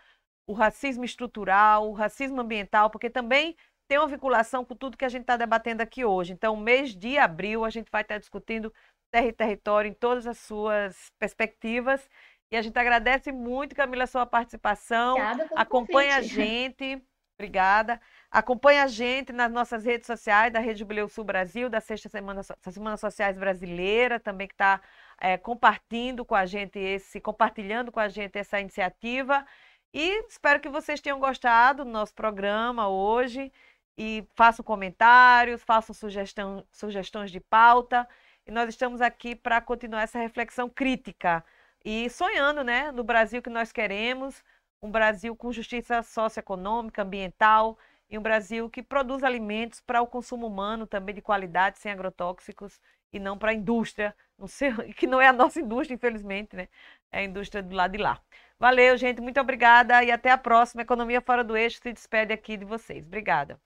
o 0.47 0.53
racismo 0.53 1.03
estrutural, 1.03 1.89
o 1.89 1.93
racismo 1.93 2.39
ambiental, 2.39 2.89
porque 2.91 3.09
também 3.09 3.55
tem 3.87 3.97
uma 3.97 4.07
vinculação 4.07 4.63
com 4.63 4.75
tudo 4.75 4.97
que 4.97 5.05
a 5.05 5.09
gente 5.09 5.21
está 5.21 5.35
debatendo 5.35 5.81
aqui 5.81 6.05
hoje. 6.05 6.31
Então, 6.31 6.55
mês 6.55 6.95
de 6.95 7.17
abril, 7.17 7.65
a 7.65 7.69
gente 7.69 7.89
vai 7.91 8.03
estar 8.03 8.19
discutindo 8.19 8.71
terra 9.11 9.27
e 9.27 9.33
território 9.33 9.89
em 9.89 9.93
todas 9.93 10.27
as 10.27 10.37
suas 10.37 11.11
perspectivas. 11.19 12.07
E 12.51 12.55
a 12.55 12.61
gente 12.61 12.77
agradece 12.77 13.31
muito, 13.31 13.75
Camila, 13.75 14.03
a 14.03 14.07
sua 14.07 14.25
participação. 14.25 15.13
Obrigada 15.13 15.47
pelo 15.47 15.59
Acompanha 15.59 16.15
convite. 16.17 16.31
a 16.31 16.37
gente. 16.45 17.03
Obrigada. 17.35 17.99
Acompanha 18.29 18.83
a 18.83 18.87
gente 18.87 19.33
nas 19.33 19.51
nossas 19.51 19.83
redes 19.83 20.05
sociais, 20.05 20.53
da 20.53 20.59
Rede 20.59 20.79
Jubileu 20.79 21.09
Sul 21.09 21.23
Brasil, 21.23 21.69
da 21.69 21.81
Sexta 21.81 22.07
Semana, 22.07 22.41
Semana 22.43 22.95
Sociais 22.95 23.37
Brasileira, 23.37 24.19
também 24.19 24.47
que 24.47 24.53
está 24.53 24.79
é, 25.23 25.37
compartilhando 25.37 26.25
com 26.25 26.35
a 26.35 26.45
gente 26.45 26.77
esse, 26.77 27.21
compartilhando 27.21 27.93
com 27.93 27.99
a 28.01 28.09
gente 28.09 28.37
essa 28.37 28.59
iniciativa. 28.59 29.45
E 29.93 30.27
espero 30.27 30.59
que 30.59 30.67
vocês 30.67 30.99
tenham 30.99 31.17
gostado 31.17 31.85
do 31.85 31.89
nosso 31.89 32.13
programa 32.13 32.89
hoje. 32.89 33.51
E 33.97 34.27
façam 34.35 34.65
comentários, 34.65 35.63
façam 35.63 35.93
sugestão, 35.95 36.65
sugestões 36.71 37.31
de 37.31 37.39
pauta. 37.39 38.07
E 38.45 38.51
nós 38.51 38.67
estamos 38.67 38.99
aqui 39.01 39.33
para 39.33 39.61
continuar 39.61 40.01
essa 40.01 40.19
reflexão 40.19 40.69
crítica 40.69 41.43
e 41.85 42.09
sonhando, 42.09 42.63
né, 42.63 42.91
no 42.91 43.03
Brasil 43.03 43.41
que 43.41 43.49
nós 43.49 43.71
queremos, 43.71 44.43
um 44.81 44.91
Brasil 44.91 45.35
com 45.35 45.51
justiça 45.53 46.01
socioeconômica, 46.03 47.01
ambiental 47.03 47.77
e 48.09 48.17
um 48.17 48.21
Brasil 48.21 48.69
que 48.69 48.83
produz 48.83 49.23
alimentos 49.23 49.79
para 49.79 50.01
o 50.01 50.07
consumo 50.07 50.47
humano 50.47 50.85
também 50.87 51.15
de 51.15 51.21
qualidade, 51.21 51.79
sem 51.79 51.91
agrotóxicos 51.91 52.79
e 53.13 53.19
não 53.19 53.37
para 53.37 53.51
a 53.51 53.53
indústria, 53.53 54.15
não 54.37 54.47
sei, 54.47 54.71
que 54.97 55.07
não 55.07 55.21
é 55.21 55.27
a 55.27 55.33
nossa 55.33 55.59
indústria, 55.61 55.95
infelizmente, 55.95 56.55
né? 56.55 56.67
É 57.11 57.19
a 57.19 57.23
indústria 57.23 57.63
do 57.63 57.75
lado 57.75 57.91
de 57.91 57.97
lá. 57.99 58.19
Valeu, 58.59 58.97
gente, 58.97 59.21
muito 59.21 59.39
obrigada 59.39 60.03
e 60.03 60.11
até 60.11 60.31
a 60.31 60.37
próxima. 60.37 60.81
Economia 60.81 61.21
Fora 61.21 61.43
do 61.43 61.55
Eixo 61.55 61.79
se 61.81 61.93
despede 61.93 62.33
aqui 62.33 62.57
de 62.57 62.65
vocês. 62.65 63.05
Obrigada. 63.05 63.59